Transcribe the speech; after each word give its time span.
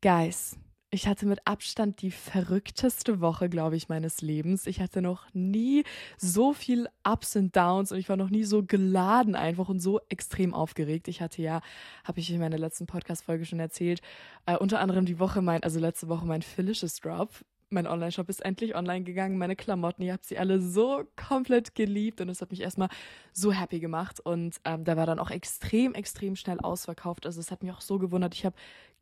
Guys, 0.00 0.56
ich 0.90 1.08
hatte 1.08 1.26
mit 1.26 1.40
Abstand 1.44 2.02
die 2.02 2.12
verrückteste 2.12 3.20
Woche, 3.20 3.48
glaube 3.48 3.74
ich, 3.74 3.88
meines 3.88 4.22
Lebens. 4.22 4.68
Ich 4.68 4.80
hatte 4.80 5.02
noch 5.02 5.26
nie 5.34 5.82
so 6.16 6.52
viel 6.52 6.88
Ups 7.02 7.34
und 7.34 7.56
Downs 7.56 7.90
und 7.90 7.98
ich 7.98 8.08
war 8.08 8.16
noch 8.16 8.30
nie 8.30 8.44
so 8.44 8.62
geladen 8.62 9.34
einfach 9.34 9.68
und 9.68 9.80
so 9.80 10.00
extrem 10.08 10.54
aufgeregt. 10.54 11.08
Ich 11.08 11.20
hatte 11.20 11.42
ja, 11.42 11.62
habe 12.04 12.20
ich 12.20 12.30
in 12.30 12.38
meiner 12.38 12.58
letzten 12.58 12.86
Podcast-Folge 12.86 13.44
schon 13.44 13.58
erzählt, 13.58 14.00
äh, 14.46 14.56
unter 14.56 14.78
anderem 14.78 15.04
die 15.04 15.18
Woche 15.18 15.42
mein, 15.42 15.64
also 15.64 15.80
letzte 15.80 16.06
Woche 16.06 16.26
mein 16.26 16.42
Phyllisches 16.42 17.00
Drop. 17.00 17.30
Mein 17.70 17.88
Online-Shop 17.88 18.28
ist 18.30 18.42
endlich 18.44 18.76
online 18.76 19.04
gegangen. 19.04 19.36
Meine 19.36 19.56
Klamotten, 19.56 20.02
ihr 20.02 20.14
habt 20.14 20.24
sie 20.24 20.38
alle 20.38 20.58
so 20.58 21.04
komplett 21.16 21.74
geliebt 21.74 22.22
und 22.22 22.30
es 22.30 22.40
hat 22.40 22.50
mich 22.50 22.62
erstmal 22.62 22.88
so 23.34 23.52
happy 23.52 23.78
gemacht. 23.78 24.20
Und 24.20 24.56
ähm, 24.64 24.84
da 24.84 24.96
war 24.96 25.04
dann 25.04 25.18
auch 25.18 25.30
extrem, 25.30 25.92
extrem 25.92 26.34
schnell 26.34 26.60
ausverkauft. 26.60 27.26
Also 27.26 27.40
es 27.40 27.50
hat 27.50 27.62
mich 27.62 27.72
auch 27.72 27.82
so 27.82 27.98
gewundert. 27.98 28.34
Ich 28.34 28.46
habe 28.46 28.56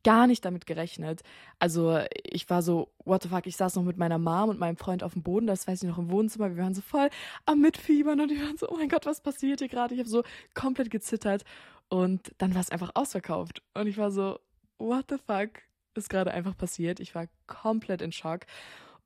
gar 0.07 0.29
nicht 0.29 0.45
damit 0.45 0.67
gerechnet. 0.67 1.23
Also 1.59 1.99
ich 2.23 2.49
war 2.49 2.63
so, 2.63 2.93
what 3.05 3.25
the 3.25 3.29
fuck, 3.29 3.45
ich 3.49 3.57
saß 3.57 3.75
noch 3.75 3.83
mit 3.83 3.97
meiner 3.97 4.19
Mom 4.19 4.51
und 4.51 4.61
meinem 4.61 4.77
Freund 4.77 5.03
auf 5.03 5.15
dem 5.15 5.25
Boden, 5.25 5.49
das 5.49 5.67
weiß 5.67 5.83
ich 5.83 5.89
noch 5.89 5.99
im 5.99 6.13
Wohnzimmer, 6.13 6.55
wir 6.55 6.63
waren 6.63 6.75
so 6.75 6.81
voll 6.81 7.11
am 7.45 7.61
Mitfiebern 7.61 8.21
und 8.21 8.31
wir 8.31 8.41
waren 8.41 8.57
so, 8.57 8.69
oh 8.69 8.77
mein 8.77 8.89
Gott, 8.89 9.05
was 9.05 9.21
passiert 9.21 9.59
hier 9.59 9.69
gerade? 9.69 9.95
Ich 9.95 9.99
habe 9.99 10.09
so 10.09 10.23
komplett 10.55 10.93
gezittert 10.93 11.43
und 11.89 12.33
dann 12.39 12.55
war 12.55 12.61
es 12.61 12.71
einfach 12.71 12.93
ausverkauft 12.95 13.63
und 13.75 13.89
ich 13.89 13.99
war 13.99 14.13
so, 14.13 14.39
what 14.79 15.07
the 15.11 15.17
fuck 15.27 15.51
ist 15.97 16.09
gerade 16.09 16.31
einfach 16.31 16.57
passiert? 16.57 17.01
Ich 17.01 17.17
war 17.17 17.27
komplett 17.49 18.01
in 18.01 18.13
Schock 18.13 18.47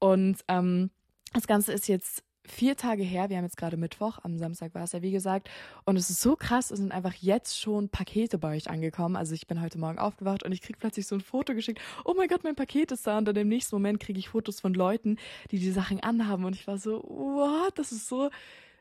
und 0.01 0.45
ähm, 0.49 0.91
das 1.33 1.47
Ganze 1.47 1.73
ist 1.73 1.89
jetzt 1.89 2.25
vier 2.47 2.77
Tage 2.77 3.03
her, 3.03 3.29
wir 3.29 3.37
haben 3.37 3.45
jetzt 3.45 3.57
gerade 3.57 3.77
Mittwoch, 3.77 4.19
am 4.23 4.39
Samstag 4.39 4.75
war 4.75 4.85
es 4.85 4.93
ja 4.93 5.03
wie 5.03 5.11
gesagt, 5.11 5.49
und 5.85 5.97
es 5.97 6.11
ist 6.11 6.21
so 6.21 6.37
krass, 6.37 6.71
es 6.71 6.79
sind 6.79 6.93
einfach 6.93 7.15
jetzt 7.15 7.61
schon 7.61 7.89
Pakete 7.89 8.39
bei 8.39 8.57
euch 8.57 8.69
angekommen. 8.69 9.17
Also 9.17 9.35
ich 9.35 9.47
bin 9.47 9.61
heute 9.61 9.79
Morgen 9.79 9.99
aufgewacht 9.99 10.43
und 10.43 10.53
ich 10.53 10.63
krieg 10.63 10.79
plötzlich 10.79 11.07
so 11.07 11.15
ein 11.15 11.21
Foto 11.21 11.55
geschickt, 11.55 11.81
oh 12.05 12.15
mein 12.17 12.29
Gott, 12.29 12.45
mein 12.45 12.57
Paket 12.57 12.93
ist 12.93 13.07
da 13.07 13.19
und 13.19 13.27
dann 13.27 13.37
im 13.37 13.49
nächsten 13.49 13.77
Moment 13.77 14.01
kriege 14.01 14.19
ich 14.19 14.31
Fotos 14.31 14.61
von 14.61 14.75
Leuten, 14.75 15.17
die 15.51 15.59
die 15.59 15.71
Sachen 15.71 16.01
anhaben 16.01 16.45
und 16.45 16.55
ich 16.55 16.67
war 16.67 16.79
so, 16.79 17.03
what, 17.03 17.79
das 17.79 17.93
ist 17.93 18.09
so 18.09 18.31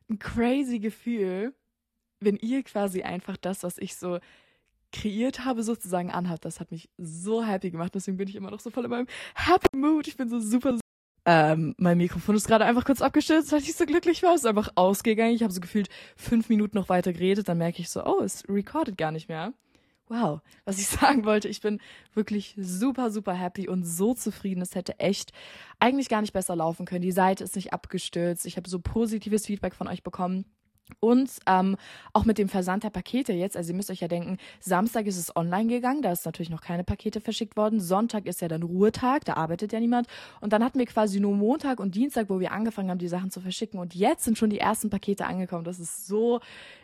ein 0.09 0.19
crazy 0.19 0.79
Gefühl, 0.79 1.53
wenn 2.19 2.37
ihr 2.37 2.63
quasi 2.63 3.03
einfach 3.03 3.37
das, 3.37 3.63
was 3.63 3.77
ich 3.77 3.95
so 3.95 4.19
kreiert 4.91 5.45
habe, 5.45 5.63
sozusagen 5.63 6.11
anhabt. 6.11 6.45
Das 6.45 6.59
hat 6.59 6.71
mich 6.71 6.89
so 6.97 7.45
happy 7.45 7.71
gemacht. 7.71 7.93
Deswegen 7.93 8.17
bin 8.17 8.27
ich 8.27 8.35
immer 8.35 8.51
noch 8.51 8.59
so 8.59 8.69
voll 8.69 8.85
in 8.85 8.89
meinem 8.89 9.07
Happy 9.35 9.77
Mood. 9.77 10.07
Ich 10.07 10.17
bin 10.17 10.29
so 10.29 10.39
super, 10.39 10.77
ähm, 11.31 11.75
mein 11.77 11.99
Mikrofon 11.99 12.35
ist 12.35 12.47
gerade 12.47 12.65
einfach 12.65 12.83
kurz 12.83 13.03
abgestürzt, 13.03 13.51
weil 13.51 13.59
ich 13.59 13.75
so 13.75 13.85
glücklich 13.85 14.23
war. 14.23 14.33
Es 14.33 14.41
ist 14.41 14.47
einfach 14.47 14.71
ausgegangen. 14.73 15.35
Ich 15.35 15.43
habe 15.43 15.53
so 15.53 15.61
gefühlt 15.61 15.87
fünf 16.15 16.49
Minuten 16.49 16.75
noch 16.75 16.89
weiter 16.89 17.13
geredet. 17.13 17.47
Dann 17.47 17.59
merke 17.59 17.83
ich 17.83 17.89
so, 17.91 18.03
oh, 18.03 18.23
es 18.23 18.49
recordet 18.49 18.97
gar 18.97 19.11
nicht 19.11 19.29
mehr. 19.29 19.53
Wow, 20.07 20.41
was 20.65 20.79
ich 20.79 20.87
sagen 20.87 21.25
wollte, 21.25 21.47
ich 21.47 21.61
bin 21.61 21.81
wirklich 22.15 22.55
super, 22.57 23.11
super 23.11 23.33
happy 23.33 23.69
und 23.69 23.83
so 23.83 24.15
zufrieden. 24.15 24.63
Es 24.63 24.73
hätte 24.73 24.99
echt 24.99 25.31
eigentlich 25.77 26.09
gar 26.09 26.21
nicht 26.21 26.33
besser 26.33 26.55
laufen 26.55 26.87
können. 26.87 27.03
Die 27.03 27.11
Seite 27.11 27.43
ist 27.43 27.55
nicht 27.55 27.73
abgestürzt. 27.73 28.47
Ich 28.47 28.57
habe 28.57 28.67
so 28.67 28.79
positives 28.79 29.45
Feedback 29.45 29.75
von 29.75 29.87
euch 29.87 30.01
bekommen. 30.01 30.45
Und 30.99 31.29
ähm, 31.45 31.77
auch 32.13 32.25
mit 32.25 32.37
dem 32.37 32.49
Versand 32.49 32.83
der 32.83 32.89
Pakete 32.89 33.33
jetzt, 33.33 33.55
also 33.55 33.71
ihr 33.71 33.75
müsst 33.75 33.89
euch 33.89 34.01
ja 34.01 34.07
denken, 34.07 34.37
Samstag 34.59 35.05
ist 35.05 35.17
es 35.17 35.35
online 35.35 35.69
gegangen, 35.69 36.01
da 36.01 36.11
ist 36.11 36.25
natürlich 36.25 36.49
noch 36.49 36.61
keine 36.61 36.83
Pakete 36.83 37.21
verschickt 37.21 37.55
worden. 37.55 37.79
Sonntag 37.79 38.25
ist 38.25 38.41
ja 38.41 38.47
dann 38.47 38.63
Ruhetag, 38.63 39.25
da 39.25 39.35
arbeitet 39.35 39.71
ja 39.71 39.79
niemand. 39.79 40.07
Und 40.41 40.53
dann 40.53 40.63
hatten 40.63 40.79
wir 40.79 40.85
quasi 40.85 41.19
nur 41.19 41.33
Montag 41.35 41.79
und 41.79 41.95
Dienstag, 41.95 42.29
wo 42.29 42.39
wir 42.39 42.51
angefangen 42.51 42.89
haben, 42.89 42.99
die 42.99 43.07
Sachen 43.07 43.31
zu 43.31 43.39
verschicken. 43.41 43.79
Und 43.79 43.95
jetzt 43.95 44.23
sind 44.25 44.37
schon 44.37 44.49
die 44.49 44.59
ersten 44.59 44.89
Pakete 44.89 45.25
angekommen. 45.25 45.63
Das 45.63 45.79
ist 45.79 46.07
so 46.07 46.41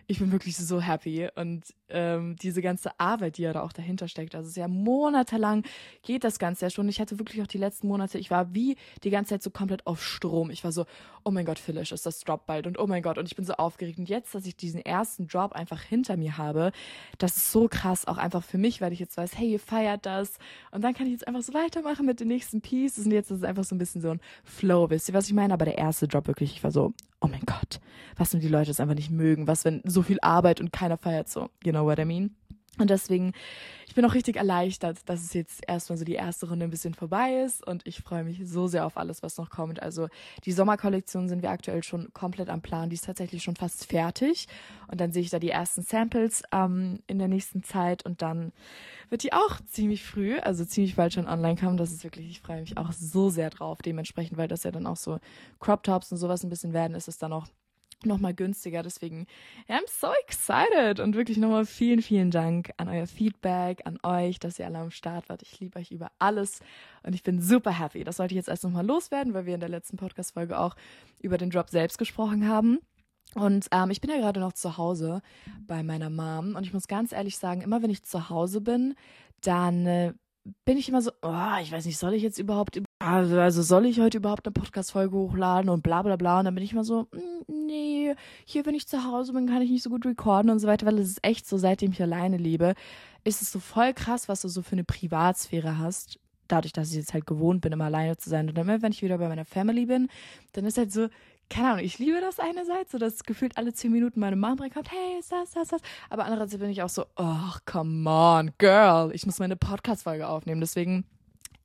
ich 0.08 0.20
bin 0.20 0.32
wirklich 0.32 0.56
so 0.56 0.82
happy 0.82 1.28
und 1.36 1.64
ähm, 1.90 2.36
diese 2.38 2.62
ganze 2.62 3.00
Arbeit, 3.00 3.38
die 3.38 3.44
ja 3.44 3.54
da 3.54 3.62
auch 3.62 3.74
dahinter 3.74 4.08
steckt, 4.08 4.36
also 4.36 4.50
ist 4.50 4.58
ja 4.58 4.68
monatelang 4.68 5.64
geht 6.04 6.24
das 6.24 6.40
Ganze 6.40 6.66
ja 6.66 6.70
schon. 6.70 6.88
Ich 6.90 7.00
hatte 7.00 7.20
wirklich 7.20 7.42
auch 7.42 7.48
die 7.48 7.58
letzten 7.58 7.88
Monate, 7.88 8.18
ich 8.18 8.32
war 8.32 8.54
wie 8.54 8.76
die 9.04 9.10
ganze 9.10 9.30
Zeit 9.30 9.44
so 9.44 9.50
komplett 9.50 9.86
auf 9.88 10.04
Strom. 10.04 10.50
Ich 10.50 10.64
war 10.64 10.72
so, 10.72 10.86
oh 11.24 11.32
mein 11.32 11.46
Gott, 11.46 11.60
Phyllis, 11.60 11.92
ist 11.92 12.06
das 12.06 12.20
Drop 12.22 12.46
bald 12.46 12.68
und 12.68 12.80
oh 12.80 12.88
mein 12.88 13.02
Gott 13.02 13.18
und 13.18 13.26
ich 13.26 13.36
bin 13.36 13.46
so 13.46 13.54
aufgeregt 13.54 13.98
und 13.98 14.10
jetzt, 14.10 14.36
dass 14.36 14.46
ich 14.46 14.56
diesen 14.56 14.80
ersten 14.82 15.28
Drop 15.28 15.54
einfach 15.54 15.82
hinter 15.82 16.18
mir 16.18 16.38
habe, 16.38 16.72
das 17.18 17.38
ist 17.38 17.52
so 17.52 17.68
krass 17.68 18.06
auch 18.06 18.18
einfach 18.18 18.44
für 18.44 18.58
mich, 18.58 18.82
weil 18.82 18.94
ich 18.94 19.00
jetzt 19.00 19.18
weiß, 19.18 19.38
hey, 19.38 19.52
ihr 19.54 19.60
feiert 19.60 20.06
das 20.06 20.38
und 20.72 20.84
dann 20.84 20.94
kann 20.94 21.08
ich 21.08 21.14
jetzt 21.14 21.28
einfach 21.28 21.42
so 21.42 21.54
weitermachen 21.54 22.06
mit 22.06 22.20
den 22.20 22.28
nächsten 22.28 22.62
Pieces 22.62 23.06
und 23.06 23.12
jetzt 23.12 23.32
ist 23.32 23.40
es 23.40 23.44
einfach 23.44 23.64
so 23.64 23.76
ein 23.76 23.80
bisschen 23.80 24.02
so 24.02 24.12
ein 24.12 24.22
Flow, 24.44 24.90
wisst 24.90 25.10
ihr, 25.10 25.16
was 25.16 25.28
ich 25.28 25.34
meine? 25.34 25.54
Aber 25.54 25.66
der 25.66 25.78
erste 25.78 26.08
Drop 26.08 26.28
wirklich, 26.28 26.54
ich 26.54 26.64
war 26.64 26.72
so, 26.72 26.94
oh 27.22 27.28
mein 27.28 27.44
Gott, 27.46 27.80
was 28.16 28.34
wenn 28.34 28.40
die 28.40 28.48
Leute 28.48 28.72
es 28.72 28.80
einfach 28.80 28.96
nicht 28.96 29.12
mögen? 29.12 29.48
Was, 29.48 29.66
wenn 29.66 29.82
so 29.86 30.02
viel 30.02 30.20
Arbeit 30.22 30.60
und 30.60 30.72
keiner 30.72 30.98
feiert 30.98 31.30
so? 31.30 31.50
You 31.64 31.72
know 31.72 31.86
what 31.86 32.00
I 32.00 32.06
mean? 32.06 32.36
Und 32.78 32.90
deswegen, 32.90 33.34
ich 33.88 33.96
bin 33.96 34.04
auch 34.06 34.14
richtig 34.14 34.36
erleichtert, 34.36 34.98
dass 35.06 35.24
es 35.24 35.34
jetzt 35.34 35.64
erstmal 35.68 35.98
so 35.98 36.04
die 36.04 36.14
erste 36.14 36.50
Runde 36.50 36.66
ein 36.66 36.72
bisschen 36.72 36.94
vorbei 36.94 37.42
ist 37.46 37.66
und 37.66 37.88
ich 37.88 38.00
freue 38.00 38.24
mich 38.24 38.42
so 38.44 38.68
sehr 38.68 38.86
auf 38.86 38.98
alles, 38.98 39.24
was 39.24 39.38
noch 39.38 39.50
kommt. 39.50 39.82
Also 39.82 40.10
die 40.44 40.52
Sommerkollektion 40.52 41.30
sind 41.30 41.42
wir 41.42 41.52
aktuell 41.52 41.84
schon 41.84 42.12
komplett 42.14 42.50
am 42.50 42.62
Plan. 42.62 42.90
Die 42.90 42.96
ist 42.96 43.06
tatsächlich 43.06 43.44
schon 43.44 43.56
fast 43.56 43.86
fertig. 43.86 44.48
Und 44.88 45.00
dann 45.00 45.12
sehe 45.12 45.22
ich 45.22 45.30
da 45.30 45.40
die 45.40 45.50
ersten 45.50 45.84
Samples 45.84 46.44
ähm, 46.52 47.00
in 47.08 47.20
der 47.20 47.28
nächsten 47.28 47.64
Zeit 47.64 48.06
und 48.06 48.22
dann 48.22 48.52
wird 49.10 49.24
die 49.24 49.34
auch 49.34 49.60
ziemlich 49.68 50.04
früh, 50.04 50.38
also 50.40 50.66
ziemlich 50.66 50.96
bald 50.96 51.14
schon 51.14 51.28
online 51.28 51.56
kommen. 51.56 51.78
Das 51.78 51.92
ist 51.92 52.04
wirklich, 52.04 52.30
ich 52.30 52.42
freue 52.42 52.62
mich 52.62 52.78
auch 52.78 52.92
so 52.92 53.30
sehr 53.30 53.50
drauf. 53.50 53.82
Dementsprechend, 53.82 54.38
weil 54.38 54.48
das 54.48 54.64
ja 54.64 54.72
dann 54.72 54.88
auch 54.88 54.98
so 54.98 55.20
Crop 55.60 55.84
Tops 55.84 56.12
und 56.12 56.18
sowas 56.18 56.44
ein 56.44 56.50
bisschen 56.50 56.74
werden, 56.74 56.96
ist 56.96 57.08
es 57.08 57.18
dann 57.18 57.32
auch 57.32 57.48
nochmal 58.06 58.34
günstiger. 58.34 58.84
Deswegen, 58.84 59.28
I'm 59.68 59.88
so 59.88 60.08
excited 60.26 61.00
und 61.00 61.16
wirklich 61.16 61.38
nochmal 61.38 61.66
vielen, 61.66 62.02
vielen 62.02 62.32
Dank 62.32 62.72
an 62.78 62.90
euer 62.90 63.08
Feedback, 63.08 63.82
an 63.86 64.00
euch, 64.04 64.40
dass 64.40 64.60
ihr 64.60 64.66
alle 64.66 64.80
am 64.80 64.92
Start 64.92 65.30
wart. 65.30 65.42
Ich 65.42 65.60
liebe 65.60 65.80
euch 65.80 65.92
über 65.92 66.12
alles 66.20 66.60
und 67.04 67.14
ich 67.14 67.24
bin 67.24 67.42
super 67.42 67.78
happy. 67.78 68.04
Das 68.04 68.18
sollte 68.18 68.34
ich 68.34 68.38
jetzt 68.38 68.50
erst 68.50 68.64
nochmal 68.64 68.86
loswerden, 68.86 69.34
weil 69.34 69.46
wir 69.46 69.56
in 69.56 69.60
der 69.60 69.70
letzten 69.70 69.98
Podcast-Folge 69.98 70.60
auch 70.60 70.76
über 71.22 71.38
den 71.38 71.50
Drop 71.50 71.70
selbst 71.70 71.98
gesprochen 71.98 72.48
haben. 72.48 72.80
Und 73.34 73.68
ähm, 73.72 73.92
ich 73.92 74.02
bin 74.02 74.10
ja 74.10 74.18
gerade 74.18 74.40
noch 74.40 74.54
zu 74.54 74.78
Hause 74.78 75.22
bei 75.68 75.84
meiner 75.84 76.10
Mom 76.10 76.56
und 76.56 76.66
ich 76.66 76.74
muss 76.74 76.88
ganz 76.88 77.12
ehrlich 77.12 77.38
sagen, 77.38 77.62
immer 77.62 77.82
wenn 77.82 77.90
ich 77.90 78.04
zu 78.04 78.30
Hause 78.30 78.62
bin, 78.62 78.96
dann 79.42 79.86
äh, 79.86 80.14
bin 80.64 80.78
ich 80.78 80.88
immer 80.88 81.02
so, 81.02 81.12
oh, 81.22 81.58
ich 81.62 81.72
weiß 81.72 81.86
nicht, 81.86 81.98
soll 81.98 82.14
ich 82.14 82.24
jetzt 82.24 82.38
überhaupt, 82.38 82.80
also, 83.06 83.40
also 83.40 83.62
soll 83.62 83.86
ich 83.86 84.00
heute 84.00 84.18
überhaupt 84.18 84.48
eine 84.48 84.54
Podcast-Folge 84.54 85.16
hochladen 85.16 85.70
und 85.70 85.84
bla 85.84 86.02
bla 86.02 86.16
bla. 86.16 86.40
Und 86.40 86.46
dann 86.46 86.56
bin 86.56 86.64
ich 86.64 86.74
immer 86.74 86.84
so, 86.84 87.08
mm, 87.12 87.68
nee, 87.68 88.16
hier, 88.46 88.66
wenn 88.66 88.74
ich 88.74 88.88
zu 88.88 89.04
Hause 89.04 89.34
bin, 89.34 89.48
kann 89.48 89.62
ich 89.62 89.70
nicht 89.70 89.84
so 89.84 89.92
gut 89.92 90.06
recorden 90.06 90.50
und 90.50 90.60
so 90.60 90.68
weiter, 90.68 90.86
weil 90.88 90.98
es 90.98 91.10
ist 91.10 91.24
echt 91.24 91.48
so, 91.48 91.58
seitdem 91.58 91.92
ich 91.92 92.02
alleine 92.02 92.38
lebe, 92.38 92.74
ist 93.24 93.42
es 93.42 93.52
so 93.52 93.60
voll 93.60 93.94
krass, 93.94 94.28
was 94.28 94.42
du 94.42 94.48
so 94.48 94.62
für 94.64 94.74
eine 94.74 94.84
Privatsphäre 94.84 95.78
hast. 95.78 96.20
Dadurch, 96.48 96.74
dass 96.74 96.90
ich 96.90 96.98
jetzt 96.98 97.14
halt 97.14 97.28
gewohnt 97.28 97.62
bin, 97.62 97.74
immer 97.74 97.86
alleine 97.86 98.18
zu 98.18 98.30
sein. 98.30 98.50
Und 98.50 98.58
dann, 98.58 98.68
wenn 98.68 98.92
ich 98.92 99.02
wieder 99.04 99.18
bei 99.20 99.28
meiner 99.28 99.46
Family 99.46 99.86
bin, 99.86 100.10
dann 100.54 100.66
ist 100.66 100.78
halt 100.78 100.92
so, 100.92 101.08
keine 101.50 101.70
Ahnung, 101.70 101.86
ich 101.86 102.00
liebe 102.00 102.20
das 102.22 102.40
einerseits, 102.40 102.92
so 102.92 102.98
dass 102.98 103.24
gefühlt 103.24 103.58
alle 103.58 103.74
zehn 103.74 103.92
Minuten 103.92 104.20
meine 104.20 104.36
Mom 104.36 104.58
reinkommt, 104.60 104.92
hey, 104.92 105.20
ist 105.20 105.32
das, 105.32 105.52
das, 105.52 105.68
das. 105.68 105.82
Aber 106.10 106.26
andererseits 106.26 106.58
bin 106.60 106.70
ich 106.70 106.82
auch 106.82 106.90
so, 106.90 107.06
oh, 107.18 107.52
come 107.66 108.10
on, 108.10 108.52
girl, 108.58 109.12
ich 109.14 109.26
muss 109.26 109.40
meine 109.40 109.56
Podcast-Folge 109.56 110.28
aufnehmen. 110.28 110.62
Deswegen, 110.62 111.06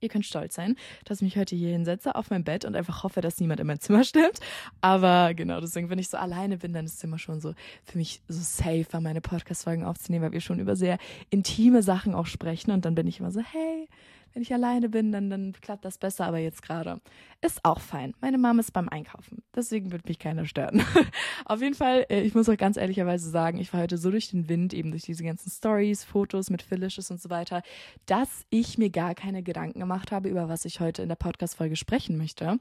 ihr 0.01 0.09
könnt 0.09 0.27
stolz 0.27 0.55
sein, 0.55 0.77
dass 1.05 1.19
ich 1.19 1.23
mich 1.23 1.37
heute 1.37 1.57
hier 1.57 1.71
hinsetze 1.71 2.15
auf 2.15 2.31
mein 2.31 2.45
Bett 2.45 2.65
und 2.65 2.75
einfach 2.75 3.03
hoffe, 3.03 3.21
dass 3.21 3.41
niemand 3.41 3.61
in 3.61 3.67
mein 3.67 3.81
Zimmer 3.81 4.05
stimmt. 4.11 4.41
Aber 4.81 5.35
genau, 5.35 5.61
deswegen, 5.61 5.91
wenn 5.91 5.99
ich 5.99 6.09
so 6.09 6.17
alleine 6.17 6.59
bin, 6.59 6.73
dann 6.73 6.85
ist 6.85 6.95
es 6.95 7.05
immer 7.05 7.19
schon 7.19 7.41
so 7.41 7.55
für 7.85 7.99
mich 7.99 8.23
so 8.29 8.41
safer, 8.41 9.01
meine 9.01 9.21
Podcast-Folgen 9.21 9.85
aufzunehmen, 9.85 10.25
weil 10.25 10.33
wir 10.33 10.41
schon 10.41 10.59
über 10.59 10.77
sehr 10.77 10.99
intime 11.31 11.83
Sachen 11.83 12.15
auch 12.15 12.27
sprechen. 12.27 12.71
Und 12.71 12.85
dann 12.85 12.95
bin 12.95 13.07
ich 13.07 13.21
immer 13.21 13.31
so, 13.31 13.41
hey, 13.41 13.89
wenn 14.33 14.43
ich 14.43 14.53
alleine 14.53 14.89
bin, 14.89 15.13
dann, 15.13 15.29
dann 15.31 15.53
klappt 15.61 15.85
das 15.85 15.99
besser, 15.99 16.27
aber 16.27 16.39
jetzt 16.39 16.63
gerade 16.63 17.01
ist 17.43 17.65
auch 17.65 17.81
fein. 17.81 18.15
Meine 18.21 18.39
Mama 18.39 18.61
ist 18.61 18.73
beim 18.73 18.89
Einkaufen, 18.89 19.43
deswegen 19.55 19.93
wird 19.93 20.07
mich 20.07 20.19
keiner 20.19 20.47
stören. 20.47 20.85
Auf 21.45 21.63
jeden 21.63 21.75
Fall, 21.75 22.07
äh, 22.11 22.21
ich 22.21 22.35
muss 22.35 22.49
auch 22.49 22.57
ganz 22.57 22.77
ehrlicherweise 22.77 23.31
sagen, 23.31 23.59
ich 23.59 23.73
war 23.73 23.81
heute 23.81 23.99
so 23.99 24.11
durch 24.11 24.31
den 24.31 24.49
Wind, 24.49 24.75
eben 24.75 24.91
durch 24.91 25.05
diese 25.05 25.25
ganzen 25.25 25.51
Stories, 25.51 26.05
Fotos 26.05 26.51
mit 26.51 26.63
Felicious 26.63 27.11
und 27.11 27.21
so 27.21 27.31
weiter, 27.31 27.63
dass 28.07 28.45
ich 28.51 28.79
mir 28.79 28.91
gar 28.91 29.15
keine 29.15 29.43
Gedanken 29.43 29.81
gemacht 29.81 30.13
habe, 30.13 30.29
über 30.29 30.49
was 30.49 30.65
ich 30.65 30.81
heute 30.81 31.03
in 31.03 31.09
der 31.09 31.17
Podcast-Folge 31.17 31.77
sprechen 31.77 32.17
möchte. 32.17 32.59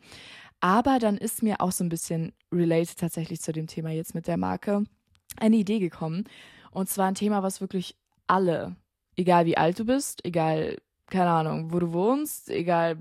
Aber 0.62 1.00
dann 1.00 1.18
ist 1.18 1.44
mir 1.44 1.62
auch 1.62 1.72
so 1.72 1.84
ein 1.84 1.90
bisschen 1.90 2.34
related 2.52 2.98
tatsächlich 2.98 3.42
zu 3.42 3.52
dem 3.52 3.68
Thema 3.68 3.92
jetzt 3.92 4.16
mit 4.16 4.28
der 4.28 4.38
Marke 4.38 4.84
eine 5.38 5.58
Idee 5.58 5.80
gekommen. 5.80 6.26
Und 6.72 6.90
zwar 6.90 7.08
ein 7.08 7.16
Thema, 7.16 7.44
was 7.44 7.62
wirklich 7.62 7.96
alle, 8.28 8.76
egal 9.16 9.46
wie 9.46 9.58
alt 9.58 9.80
du 9.80 9.86
bist, 9.86 10.24
egal 10.26 10.78
keine 11.10 11.30
Ahnung, 11.30 11.72
wo 11.72 11.80
du 11.80 11.92
wohnst, 11.94 12.50
egal, 12.50 12.96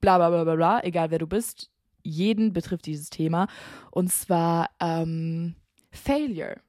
bla 0.00 0.18
bla 0.18 0.30
bla 0.30 0.44
bla 0.44 0.54
bla, 0.54 0.84
egal 0.84 1.10
wer 1.10 1.18
du 1.18 1.26
bist, 1.26 1.70
jeden 2.02 2.52
betrifft 2.52 2.86
dieses 2.86 3.10
Thema. 3.10 3.46
Und 3.90 4.12
zwar 4.12 4.70
ähm, 4.80 5.54
Failure. 5.90 6.60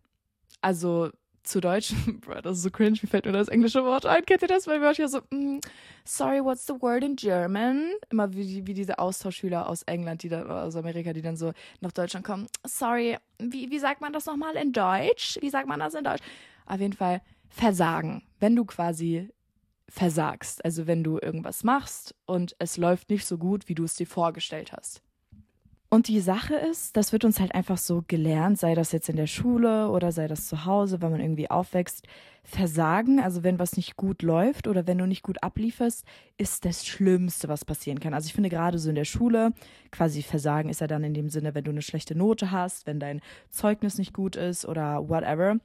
Also 0.61 1.09
zu 1.43 1.59
Deutsch, 1.59 1.93
das 2.43 2.57
ist 2.57 2.63
so 2.63 2.71
cringe, 2.71 2.97
wie 3.01 3.07
fällt 3.07 3.25
mir 3.25 3.31
das 3.33 3.49
englische 3.49 3.83
Wort 3.83 4.05
ein? 4.05 4.25
Kennt 4.25 4.41
ihr 4.41 4.47
das? 4.47 4.65
Weil 4.67 4.81
wir 4.81 4.91
ja 4.93 5.07
so, 5.07 5.19
mm, 5.29 5.59
sorry, 6.05 6.43
what's 6.43 6.65
the 6.65 6.73
word 6.79 7.03
in 7.03 7.15
German? 7.15 7.93
Immer 8.09 8.33
wie, 8.33 8.65
wie 8.65 8.73
diese 8.73 8.97
Austauschschüler 8.97 9.67
aus 9.67 9.83
England, 9.83 10.23
die 10.23 10.29
da, 10.29 10.63
aus 10.63 10.75
Amerika, 10.75 11.11
die 11.11 11.21
dann 11.21 11.35
so 11.35 11.51
nach 11.81 11.91
Deutschland 11.91 12.25
kommen. 12.25 12.47
Sorry, 12.65 13.17
wie, 13.39 13.69
wie 13.69 13.79
sagt 13.79 14.01
man 14.01 14.13
das 14.13 14.25
nochmal 14.25 14.55
in 14.55 14.71
Deutsch? 14.71 15.37
Wie 15.41 15.49
sagt 15.49 15.67
man 15.67 15.79
das 15.79 15.93
in 15.95 16.03
Deutsch? 16.03 16.23
Auf 16.65 16.79
jeden 16.79 16.93
Fall 16.93 17.21
Versagen. 17.49 18.23
Wenn 18.39 18.55
du 18.55 18.65
quasi 18.65 19.29
versagst. 19.93 20.65
Also 20.65 20.87
wenn 20.87 21.03
du 21.03 21.19
irgendwas 21.21 21.63
machst 21.63 22.15
und 22.25 22.55
es 22.57 22.77
läuft 22.77 23.11
nicht 23.11 23.27
so 23.27 23.37
gut, 23.37 23.69
wie 23.69 23.75
du 23.75 23.83
es 23.83 23.93
dir 23.93 24.07
vorgestellt 24.07 24.73
hast. 24.73 25.03
Und 25.91 26.07
die 26.07 26.19
Sache 26.19 26.55
ist, 26.55 26.97
das 26.97 27.11
wird 27.11 27.23
uns 27.23 27.39
halt 27.39 27.53
einfach 27.53 27.77
so 27.77 28.03
gelernt, 28.07 28.57
sei 28.57 28.73
das 28.73 28.91
jetzt 28.91 29.09
in 29.09 29.17
der 29.17 29.27
Schule 29.27 29.89
oder 29.89 30.11
sei 30.11 30.27
das 30.27 30.47
zu 30.47 30.65
Hause, 30.65 31.03
wenn 31.03 31.11
man 31.11 31.21
irgendwie 31.21 31.51
aufwächst. 31.51 32.07
Versagen, 32.43 33.19
also 33.19 33.43
wenn 33.43 33.59
was 33.59 33.77
nicht 33.77 33.95
gut 33.95 34.23
läuft 34.23 34.67
oder 34.67 34.87
wenn 34.87 34.97
du 34.97 35.05
nicht 35.05 35.21
gut 35.21 35.43
ablieferst, 35.43 36.03
ist 36.37 36.65
das 36.65 36.87
Schlimmste, 36.87 37.47
was 37.47 37.63
passieren 37.63 37.99
kann. 37.99 38.15
Also 38.15 38.25
ich 38.25 38.33
finde 38.33 38.49
gerade 38.49 38.79
so 38.79 38.89
in 38.89 38.95
der 38.95 39.05
Schule, 39.05 39.53
quasi 39.91 40.23
Versagen 40.23 40.69
ist 40.69 40.81
ja 40.81 40.87
dann 40.87 41.03
in 41.03 41.13
dem 41.13 41.29
Sinne, 41.29 41.53
wenn 41.53 41.63
du 41.63 41.69
eine 41.69 41.83
schlechte 41.83 42.15
Note 42.15 42.49
hast, 42.49 42.87
wenn 42.87 42.99
dein 42.99 43.21
Zeugnis 43.51 43.99
nicht 43.99 44.13
gut 44.13 44.35
ist 44.35 44.65
oder 44.65 45.07
whatever 45.07 45.57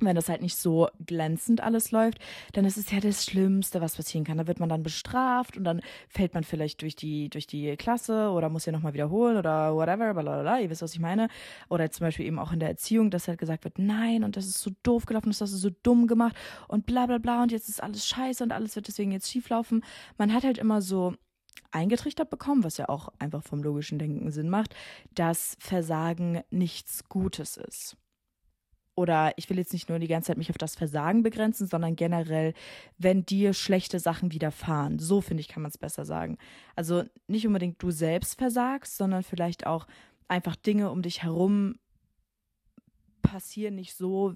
wenn 0.00 0.16
das 0.16 0.28
halt 0.28 0.42
nicht 0.42 0.56
so 0.56 0.88
glänzend 1.04 1.60
alles 1.60 1.90
läuft, 1.90 2.18
dann 2.52 2.64
ist 2.64 2.76
es 2.76 2.90
ja 2.90 3.00
das 3.00 3.24
Schlimmste, 3.24 3.80
was 3.80 3.96
passieren 3.96 4.24
kann. 4.24 4.38
Da 4.38 4.46
wird 4.46 4.60
man 4.60 4.68
dann 4.68 4.82
bestraft 4.82 5.56
und 5.56 5.64
dann 5.64 5.80
fällt 6.08 6.34
man 6.34 6.44
vielleicht 6.44 6.82
durch 6.82 6.96
die, 6.96 7.28
durch 7.28 7.46
die 7.46 7.76
Klasse 7.76 8.30
oder 8.30 8.48
muss 8.48 8.66
ja 8.66 8.72
nochmal 8.72 8.94
wiederholen 8.94 9.36
oder 9.36 9.74
whatever, 9.74 10.12
blablabla, 10.12 10.60
ihr 10.60 10.70
wisst, 10.70 10.82
was 10.82 10.94
ich 10.94 11.00
meine. 11.00 11.28
Oder 11.68 11.90
zum 11.90 12.04
Beispiel 12.06 12.26
eben 12.26 12.38
auch 12.38 12.52
in 12.52 12.60
der 12.60 12.68
Erziehung, 12.68 13.10
dass 13.10 13.28
halt 13.28 13.38
gesagt 13.38 13.64
wird, 13.64 13.78
nein, 13.78 14.24
und 14.24 14.36
das 14.36 14.46
ist 14.46 14.60
so 14.60 14.70
doof 14.82 15.06
gelaufen, 15.06 15.30
das 15.30 15.40
hast 15.40 15.52
du 15.52 15.58
so 15.58 15.70
dumm 15.82 16.06
gemacht 16.06 16.36
und 16.68 16.86
bla 16.86 17.06
bla 17.06 17.18
bla 17.18 17.42
und 17.42 17.52
jetzt 17.52 17.68
ist 17.68 17.82
alles 17.82 18.06
scheiße 18.06 18.42
und 18.42 18.52
alles 18.52 18.76
wird 18.76 18.88
deswegen 18.88 19.12
jetzt 19.12 19.30
schief 19.30 19.48
laufen. 19.48 19.84
Man 20.18 20.32
hat 20.32 20.44
halt 20.44 20.58
immer 20.58 20.82
so 20.82 21.14
eingetrichtert 21.70 22.30
bekommen, 22.30 22.64
was 22.64 22.76
ja 22.76 22.88
auch 22.88 23.08
einfach 23.18 23.42
vom 23.42 23.62
logischen 23.62 23.98
Denken 23.98 24.30
Sinn 24.30 24.48
macht, 24.48 24.74
dass 25.14 25.56
Versagen 25.58 26.42
nichts 26.50 27.08
Gutes 27.08 27.56
ist 27.56 27.96
oder 28.96 29.32
ich 29.36 29.50
will 29.50 29.58
jetzt 29.58 29.72
nicht 29.72 29.88
nur 29.88 29.98
die 29.98 30.06
ganze 30.06 30.28
Zeit 30.28 30.38
mich 30.38 30.50
auf 30.50 30.58
das 30.58 30.76
Versagen 30.76 31.22
begrenzen, 31.22 31.66
sondern 31.66 31.96
generell, 31.96 32.54
wenn 32.98 33.26
dir 33.26 33.52
schlechte 33.52 33.98
Sachen 33.98 34.32
widerfahren. 34.32 34.98
So 34.98 35.20
finde 35.20 35.40
ich, 35.40 35.48
kann 35.48 35.62
man 35.62 35.70
es 35.70 35.78
besser 35.78 36.04
sagen. 36.04 36.38
Also 36.76 37.04
nicht 37.26 37.46
unbedingt 37.46 37.82
du 37.82 37.90
selbst 37.90 38.38
versagst, 38.38 38.96
sondern 38.96 39.22
vielleicht 39.22 39.66
auch 39.66 39.86
einfach 40.28 40.56
Dinge 40.56 40.90
um 40.90 41.02
dich 41.02 41.22
herum 41.22 41.76
passieren 43.22 43.74
nicht 43.74 43.94
so 43.94 44.34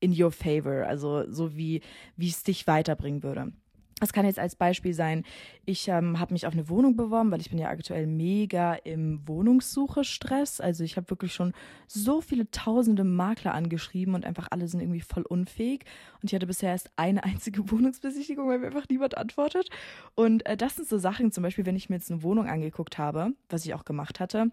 in 0.00 0.12
your 0.12 0.30
favor, 0.30 0.86
also 0.86 1.30
so 1.30 1.56
wie, 1.56 1.82
wie 2.16 2.28
es 2.28 2.42
dich 2.42 2.66
weiterbringen 2.66 3.22
würde. 3.22 3.52
Das 3.98 4.12
kann 4.12 4.26
jetzt 4.26 4.38
als 4.38 4.56
Beispiel 4.56 4.92
sein, 4.92 5.24
ich 5.64 5.88
ähm, 5.88 6.20
habe 6.20 6.34
mich 6.34 6.46
auf 6.46 6.52
eine 6.52 6.68
Wohnung 6.68 6.96
beworben, 6.96 7.30
weil 7.30 7.40
ich 7.40 7.48
bin 7.48 7.58
ja 7.58 7.70
aktuell 7.70 8.06
mega 8.06 8.74
im 8.74 9.26
Wohnungssuche-Stress. 9.26 10.60
Also 10.60 10.84
ich 10.84 10.98
habe 10.98 11.08
wirklich 11.08 11.32
schon 11.32 11.54
so 11.86 12.20
viele 12.20 12.50
tausende 12.50 13.04
Makler 13.04 13.54
angeschrieben 13.54 14.14
und 14.14 14.26
einfach 14.26 14.48
alle 14.50 14.68
sind 14.68 14.80
irgendwie 14.80 15.00
voll 15.00 15.22
unfähig. 15.22 15.86
Und 16.20 16.30
ich 16.30 16.34
hatte 16.34 16.46
bisher 16.46 16.72
erst 16.72 16.90
eine 16.96 17.24
einzige 17.24 17.70
Wohnungsbesichtigung, 17.70 18.46
weil 18.46 18.58
mir 18.58 18.66
einfach 18.66 18.86
niemand 18.90 19.16
antwortet. 19.16 19.70
Und 20.14 20.44
äh, 20.44 20.58
das 20.58 20.76
sind 20.76 20.88
so 20.88 20.98
Sachen, 20.98 21.32
zum 21.32 21.42
Beispiel, 21.42 21.64
wenn 21.64 21.76
ich 21.76 21.88
mir 21.88 21.96
jetzt 21.96 22.10
eine 22.10 22.22
Wohnung 22.22 22.48
angeguckt 22.48 22.98
habe, 22.98 23.32
was 23.48 23.64
ich 23.64 23.72
auch 23.72 23.86
gemacht 23.86 24.20
hatte. 24.20 24.50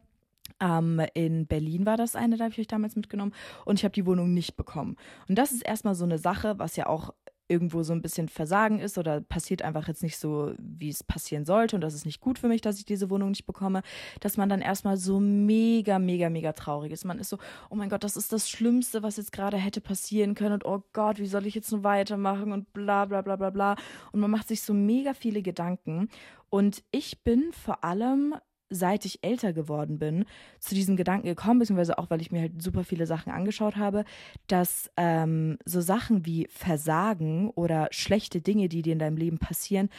Ähm, 0.61 1.01
in 1.15 1.47
Berlin 1.47 1.85
war 1.85 1.97
das 1.97 2.15
eine, 2.15 2.37
da 2.37 2.45
habe 2.45 2.53
ich 2.53 2.59
euch 2.59 2.67
damals 2.67 2.95
mitgenommen 2.95 3.33
und 3.65 3.79
ich 3.79 3.83
habe 3.83 3.93
die 3.93 4.05
Wohnung 4.05 4.33
nicht 4.33 4.55
bekommen. 4.55 4.95
Und 5.27 5.37
das 5.37 5.51
ist 5.51 5.65
erstmal 5.65 5.95
so 5.95 6.05
eine 6.05 6.17
Sache, 6.17 6.59
was 6.59 6.77
ja 6.77 6.87
auch 6.87 7.13
irgendwo 7.47 7.83
so 7.83 7.93
ein 7.93 8.01
bisschen 8.01 8.29
Versagen 8.29 8.79
ist 8.79 8.97
oder 8.97 9.21
passiert 9.21 9.61
einfach 9.61 9.87
jetzt 9.87 10.03
nicht 10.03 10.17
so, 10.17 10.53
wie 10.57 10.89
es 10.89 11.03
passieren 11.03 11.45
sollte 11.45 11.75
und 11.75 11.81
das 11.81 11.93
ist 11.93 12.05
nicht 12.05 12.21
gut 12.21 12.39
für 12.39 12.47
mich, 12.47 12.61
dass 12.61 12.79
ich 12.79 12.85
diese 12.85 13.09
Wohnung 13.09 13.29
nicht 13.29 13.45
bekomme, 13.45 13.81
dass 14.19 14.37
man 14.37 14.49
dann 14.49 14.61
erstmal 14.61 14.97
so 14.97 15.19
mega, 15.19 15.99
mega, 15.99 16.29
mega 16.29 16.53
traurig 16.53 16.91
ist. 16.91 17.05
Man 17.05 17.19
ist 17.19 17.29
so, 17.29 17.37
oh 17.69 17.75
mein 17.75 17.89
Gott, 17.89 18.03
das 18.03 18.17
ist 18.17 18.31
das 18.31 18.49
Schlimmste, 18.49 19.03
was 19.03 19.17
jetzt 19.17 19.31
gerade 19.31 19.57
hätte 19.57 19.81
passieren 19.81 20.35
können 20.35 20.53
und 20.53 20.65
oh 20.65 20.83
Gott, 20.93 21.19
wie 21.19 21.27
soll 21.27 21.45
ich 21.45 21.55
jetzt 21.55 21.71
nur 21.71 21.83
weitermachen 21.83 22.51
und 22.51 22.71
bla, 22.73 23.05
bla, 23.05 23.21
bla, 23.21 23.35
bla, 23.35 23.49
bla. 23.49 23.75
Und 24.11 24.19
man 24.19 24.31
macht 24.31 24.47
sich 24.47 24.61
so 24.61 24.73
mega 24.73 25.13
viele 25.13 25.41
Gedanken. 25.41 26.09
Und 26.49 26.83
ich 26.91 27.23
bin 27.23 27.51
vor 27.51 27.83
allem 27.83 28.35
seit 28.69 29.05
ich 29.05 29.23
älter 29.23 29.53
geworden 29.53 29.99
bin, 29.99 30.25
zu 30.59 30.75
diesem 30.75 30.95
Gedanken 30.95 31.27
gekommen, 31.27 31.59
beziehungsweise 31.59 31.97
auch, 31.97 32.09
weil 32.09 32.21
ich 32.21 32.31
mir 32.31 32.41
halt 32.41 32.61
super 32.61 32.83
viele 32.83 33.05
Sachen 33.05 33.31
angeschaut 33.31 33.75
habe, 33.75 34.05
dass 34.47 34.89
ähm, 34.97 35.57
so 35.65 35.81
Sachen 35.81 36.25
wie 36.25 36.47
Versagen 36.49 37.49
oder 37.51 37.87
schlechte 37.91 38.41
Dinge, 38.41 38.69
die 38.69 38.81
dir 38.81 38.93
in 38.93 38.99
deinem 38.99 39.17
Leben 39.17 39.37
passieren, 39.37 39.89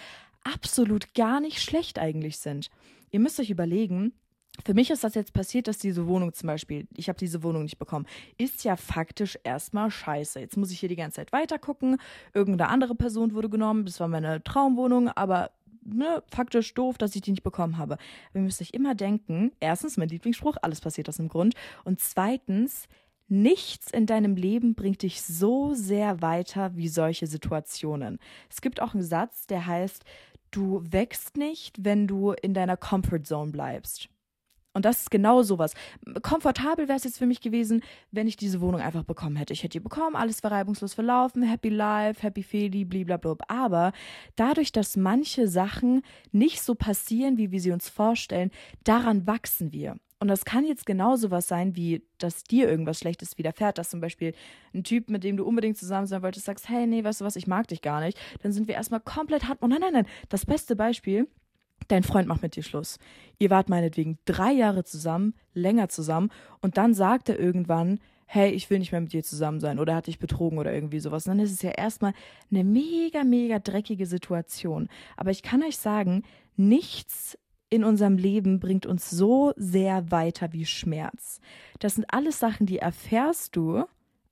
absolut 0.42 1.14
gar 1.14 1.40
nicht 1.40 1.62
schlecht 1.62 1.98
eigentlich 1.98 2.38
sind. 2.38 2.70
Ihr 3.10 3.20
müsst 3.20 3.40
euch 3.40 3.50
überlegen, 3.50 4.12
für 4.64 4.74
mich 4.74 4.90
ist 4.90 5.02
das 5.02 5.14
jetzt 5.14 5.32
passiert, 5.32 5.66
dass 5.66 5.78
diese 5.78 6.06
Wohnung 6.06 6.32
zum 6.32 6.46
Beispiel, 6.46 6.86
ich 6.96 7.08
habe 7.08 7.18
diese 7.18 7.42
Wohnung 7.42 7.64
nicht 7.64 7.78
bekommen, 7.78 8.06
ist 8.38 8.62
ja 8.62 8.76
faktisch 8.76 9.36
erstmal 9.42 9.90
scheiße. 9.90 10.38
Jetzt 10.38 10.56
muss 10.56 10.70
ich 10.70 10.78
hier 10.78 10.88
die 10.88 10.96
ganze 10.96 11.16
Zeit 11.16 11.32
weiter 11.32 11.58
gucken. 11.58 11.96
Irgendeine 12.32 12.70
andere 12.70 12.94
Person 12.94 13.34
wurde 13.34 13.48
genommen. 13.48 13.84
Das 13.84 13.98
war 13.98 14.06
meine 14.06 14.44
Traumwohnung, 14.44 15.08
aber 15.08 15.50
ne, 15.84 16.22
faktisch 16.28 16.74
doof, 16.74 16.98
dass 16.98 17.14
ich 17.14 17.22
die 17.22 17.30
nicht 17.30 17.42
bekommen 17.42 17.78
habe. 17.78 17.94
Aber 17.94 18.38
ihr 18.38 18.42
müsst 18.42 18.60
euch 18.60 18.70
immer 18.70 18.94
denken, 18.94 19.52
erstens, 19.60 19.96
mein 19.96 20.08
Lieblingsspruch, 20.08 20.56
alles 20.62 20.80
passiert 20.80 21.08
aus 21.08 21.20
einem 21.20 21.28
Grund. 21.28 21.54
Und 21.84 22.00
zweitens, 22.00 22.88
nichts 23.28 23.90
in 23.90 24.06
deinem 24.06 24.36
Leben 24.36 24.74
bringt 24.74 25.02
dich 25.02 25.22
so 25.22 25.74
sehr 25.74 26.22
weiter 26.22 26.76
wie 26.76 26.88
solche 26.88 27.26
Situationen. 27.26 28.18
Es 28.50 28.60
gibt 28.60 28.80
auch 28.80 28.94
einen 28.94 29.02
Satz, 29.02 29.46
der 29.46 29.66
heißt, 29.66 30.04
du 30.50 30.82
wächst 30.88 31.36
nicht, 31.36 31.84
wenn 31.84 32.06
du 32.06 32.32
in 32.32 32.54
deiner 32.54 32.76
Comfort 32.76 33.24
Zone 33.24 33.50
bleibst. 33.50 34.08
Und 34.74 34.84
das 34.84 35.02
ist 35.02 35.10
genau 35.10 35.42
sowas. 35.42 35.72
Komfortabel 36.22 36.88
wäre 36.88 36.98
es 36.98 37.04
jetzt 37.04 37.18
für 37.18 37.26
mich 37.26 37.40
gewesen, 37.40 37.82
wenn 38.10 38.26
ich 38.26 38.36
diese 38.36 38.60
Wohnung 38.60 38.80
einfach 38.80 39.04
bekommen 39.04 39.36
hätte. 39.36 39.52
Ich 39.52 39.62
hätte 39.62 39.78
die 39.78 39.80
bekommen, 39.80 40.16
alles 40.16 40.42
war 40.42 40.50
reibungslos 40.52 40.94
verlaufen, 40.94 41.42
happy 41.44 41.68
life, 41.68 42.22
happy 42.22 42.42
Feli, 42.42 42.84
blablabla. 42.84 43.46
Aber 43.48 43.92
dadurch, 44.36 44.72
dass 44.72 44.96
manche 44.96 45.48
Sachen 45.48 46.02
nicht 46.32 46.60
so 46.60 46.74
passieren, 46.74 47.38
wie 47.38 47.52
wir 47.52 47.60
sie 47.60 47.70
uns 47.70 47.88
vorstellen, 47.88 48.50
daran 48.82 49.26
wachsen 49.26 49.72
wir. 49.72 49.96
Und 50.18 50.28
das 50.28 50.44
kann 50.44 50.64
jetzt 50.64 50.86
genauso 50.86 51.30
was 51.30 51.48
sein, 51.48 51.76
wie 51.76 52.02
dass 52.18 52.44
dir 52.44 52.68
irgendwas 52.68 52.98
Schlechtes 52.98 53.36
widerfährt, 53.36 53.78
dass 53.78 53.90
zum 53.90 54.00
Beispiel 54.00 54.32
ein 54.72 54.82
Typ, 54.82 55.10
mit 55.10 55.22
dem 55.22 55.36
du 55.36 55.44
unbedingt 55.44 55.76
zusammen 55.76 56.06
sein 56.06 56.22
wolltest, 56.22 56.46
sagst, 56.46 56.68
hey, 56.68 56.86
nee, 56.86 57.04
weißt 57.04 57.20
du 57.20 57.24
was, 57.24 57.36
ich 57.36 57.46
mag 57.46 57.68
dich 57.68 57.82
gar 57.82 58.00
nicht. 58.00 58.18
Dann 58.42 58.50
sind 58.50 58.66
wir 58.66 58.74
erstmal 58.74 59.00
komplett 59.00 59.46
hart. 59.46 59.58
Oh 59.60 59.66
nein, 59.66 59.80
nein, 59.80 59.92
nein. 59.92 60.06
Das 60.30 60.46
beste 60.46 60.76
Beispiel, 60.76 61.28
dein 61.88 62.02
Freund 62.02 62.28
macht 62.28 62.42
mit 62.42 62.56
dir 62.56 62.62
Schluss. 62.62 62.98
Ihr 63.38 63.50
wart 63.50 63.68
meinetwegen 63.68 64.18
drei 64.24 64.52
Jahre 64.52 64.84
zusammen, 64.84 65.34
länger 65.52 65.88
zusammen, 65.88 66.30
und 66.60 66.76
dann 66.76 66.94
sagt 66.94 67.28
er 67.28 67.38
irgendwann, 67.38 68.00
hey, 68.26 68.50
ich 68.50 68.70
will 68.70 68.78
nicht 68.78 68.92
mehr 68.92 69.00
mit 69.00 69.12
dir 69.12 69.22
zusammen 69.22 69.60
sein 69.60 69.78
oder 69.78 69.92
er 69.92 69.96
hat 69.96 70.06
dich 70.06 70.18
betrogen 70.18 70.58
oder 70.58 70.72
irgendwie 70.72 71.00
sowas. 71.00 71.26
Und 71.26 71.36
dann 71.36 71.44
ist 71.44 71.52
es 71.52 71.62
ja 71.62 71.70
erstmal 71.70 72.14
eine 72.50 72.64
mega, 72.64 73.22
mega 73.22 73.58
dreckige 73.58 74.06
Situation. 74.06 74.88
Aber 75.16 75.30
ich 75.30 75.42
kann 75.42 75.62
euch 75.62 75.78
sagen, 75.78 76.22
nichts 76.56 77.38
in 77.70 77.84
unserem 77.84 78.16
Leben 78.16 78.60
bringt 78.60 78.86
uns 78.86 79.10
so 79.10 79.52
sehr 79.56 80.10
weiter 80.10 80.52
wie 80.52 80.66
Schmerz. 80.66 81.40
Das 81.80 81.96
sind 81.96 82.06
alles 82.08 82.38
Sachen, 82.38 82.66
die 82.66 82.78
erfährst 82.78 83.56
du 83.56 83.84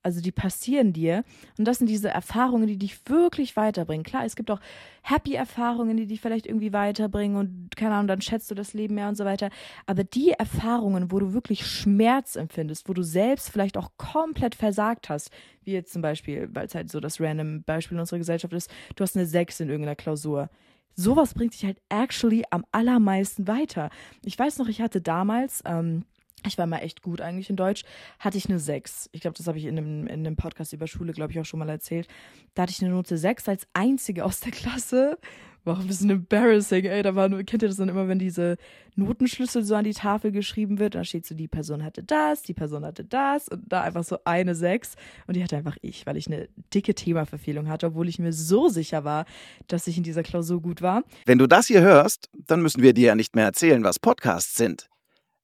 also 0.02 0.20
die 0.20 0.32
passieren 0.32 0.92
dir. 0.92 1.24
Und 1.58 1.66
das 1.66 1.78
sind 1.78 1.88
diese 1.88 2.08
Erfahrungen, 2.08 2.66
die 2.66 2.78
dich 2.78 3.08
wirklich 3.08 3.56
weiterbringen. 3.56 4.04
Klar, 4.04 4.24
es 4.24 4.36
gibt 4.36 4.50
auch 4.50 4.60
Happy-Erfahrungen, 5.02 5.96
die 5.96 6.06
dich 6.06 6.20
vielleicht 6.20 6.46
irgendwie 6.46 6.72
weiterbringen 6.72 7.36
und 7.36 7.76
keine 7.76 7.94
Ahnung, 7.94 8.08
dann 8.08 8.20
schätzt 8.20 8.50
du 8.50 8.54
das 8.54 8.74
Leben 8.74 8.94
mehr 8.94 9.08
und 9.08 9.16
so 9.16 9.24
weiter. 9.24 9.50
Aber 9.86 10.04
die 10.04 10.30
Erfahrungen, 10.30 11.10
wo 11.10 11.18
du 11.18 11.32
wirklich 11.32 11.66
Schmerz 11.66 12.36
empfindest, 12.36 12.88
wo 12.88 12.94
du 12.94 13.02
selbst 13.02 13.50
vielleicht 13.50 13.76
auch 13.76 13.90
komplett 13.96 14.54
versagt 14.54 15.08
hast, 15.08 15.30
wie 15.64 15.72
jetzt 15.72 15.92
zum 15.92 16.02
Beispiel, 16.02 16.48
weil 16.52 16.66
es 16.66 16.74
halt 16.74 16.90
so 16.90 17.00
das 17.00 17.20
random 17.20 17.62
Beispiel 17.64 17.96
in 17.96 18.00
unserer 18.00 18.18
Gesellschaft 18.18 18.52
ist, 18.52 18.70
du 18.96 19.02
hast 19.02 19.16
eine 19.16 19.26
6 19.26 19.60
in 19.60 19.68
irgendeiner 19.68 19.96
Klausur. 19.96 20.50
Sowas 20.94 21.34
bringt 21.34 21.54
dich 21.54 21.64
halt 21.64 21.78
actually 21.88 22.44
am 22.50 22.64
allermeisten 22.70 23.48
weiter. 23.48 23.90
Ich 24.24 24.38
weiß 24.38 24.58
noch, 24.58 24.68
ich 24.68 24.82
hatte 24.82 25.00
damals, 25.00 25.62
ähm, 25.64 26.04
ich 26.46 26.58
war 26.58 26.66
mal 26.66 26.78
echt 26.78 27.02
gut 27.02 27.20
eigentlich 27.20 27.50
in 27.50 27.56
Deutsch, 27.56 27.84
hatte 28.18 28.38
ich 28.38 28.48
eine 28.48 28.58
6. 28.58 29.10
Ich 29.12 29.20
glaube, 29.20 29.36
das 29.36 29.46
habe 29.46 29.58
ich 29.58 29.64
in 29.64 29.76
dem, 29.76 30.06
in 30.06 30.24
dem 30.24 30.36
Podcast 30.36 30.72
über 30.72 30.86
Schule, 30.86 31.12
glaube 31.12 31.32
ich, 31.32 31.40
auch 31.40 31.44
schon 31.44 31.58
mal 31.58 31.68
erzählt. 31.68 32.08
Da 32.54 32.62
hatte 32.62 32.72
ich 32.72 32.82
eine 32.82 32.90
Note 32.90 33.16
6 33.16 33.48
als 33.48 33.66
einzige 33.72 34.24
aus 34.24 34.40
der 34.40 34.52
Klasse. 34.52 35.18
War 35.64 35.76
auch 35.76 35.80
ein 35.80 35.86
bisschen 35.86 36.10
embarrassing, 36.10 36.86
ey. 36.86 37.02
Da 37.02 37.14
war 37.14 37.28
nur, 37.28 37.44
kennt 37.44 37.62
ihr 37.62 37.68
das 37.68 37.76
dann 37.76 37.88
immer, 37.88 38.08
wenn 38.08 38.18
diese 38.18 38.56
Notenschlüssel 38.96 39.62
so 39.62 39.76
an 39.76 39.84
die 39.84 39.92
Tafel 39.92 40.32
geschrieben 40.32 40.80
wird? 40.80 40.96
Da 40.96 41.04
steht 41.04 41.24
so, 41.24 41.36
die 41.36 41.46
Person 41.46 41.84
hatte 41.84 42.02
das, 42.02 42.42
die 42.42 42.52
Person 42.52 42.84
hatte 42.84 43.04
das 43.04 43.46
und 43.46 43.62
da 43.72 43.82
einfach 43.82 44.02
so 44.02 44.18
eine 44.24 44.56
6. 44.56 44.96
Und 45.28 45.36
die 45.36 45.44
hatte 45.44 45.56
einfach 45.56 45.76
ich, 45.80 46.04
weil 46.04 46.16
ich 46.16 46.26
eine 46.26 46.48
dicke 46.74 46.94
Themaverfehlung 46.94 47.68
hatte, 47.68 47.86
obwohl 47.86 48.08
ich 48.08 48.18
mir 48.18 48.32
so 48.32 48.68
sicher 48.68 49.04
war, 49.04 49.24
dass 49.68 49.86
ich 49.86 49.96
in 49.96 50.02
dieser 50.02 50.24
Klausur 50.24 50.60
gut 50.60 50.82
war. 50.82 51.04
Wenn 51.26 51.38
du 51.38 51.46
das 51.46 51.68
hier 51.68 51.82
hörst, 51.82 52.28
dann 52.32 52.60
müssen 52.60 52.82
wir 52.82 52.92
dir 52.92 53.08
ja 53.08 53.14
nicht 53.14 53.36
mehr 53.36 53.44
erzählen, 53.44 53.84
was 53.84 54.00
Podcasts 54.00 54.56
sind. 54.56 54.88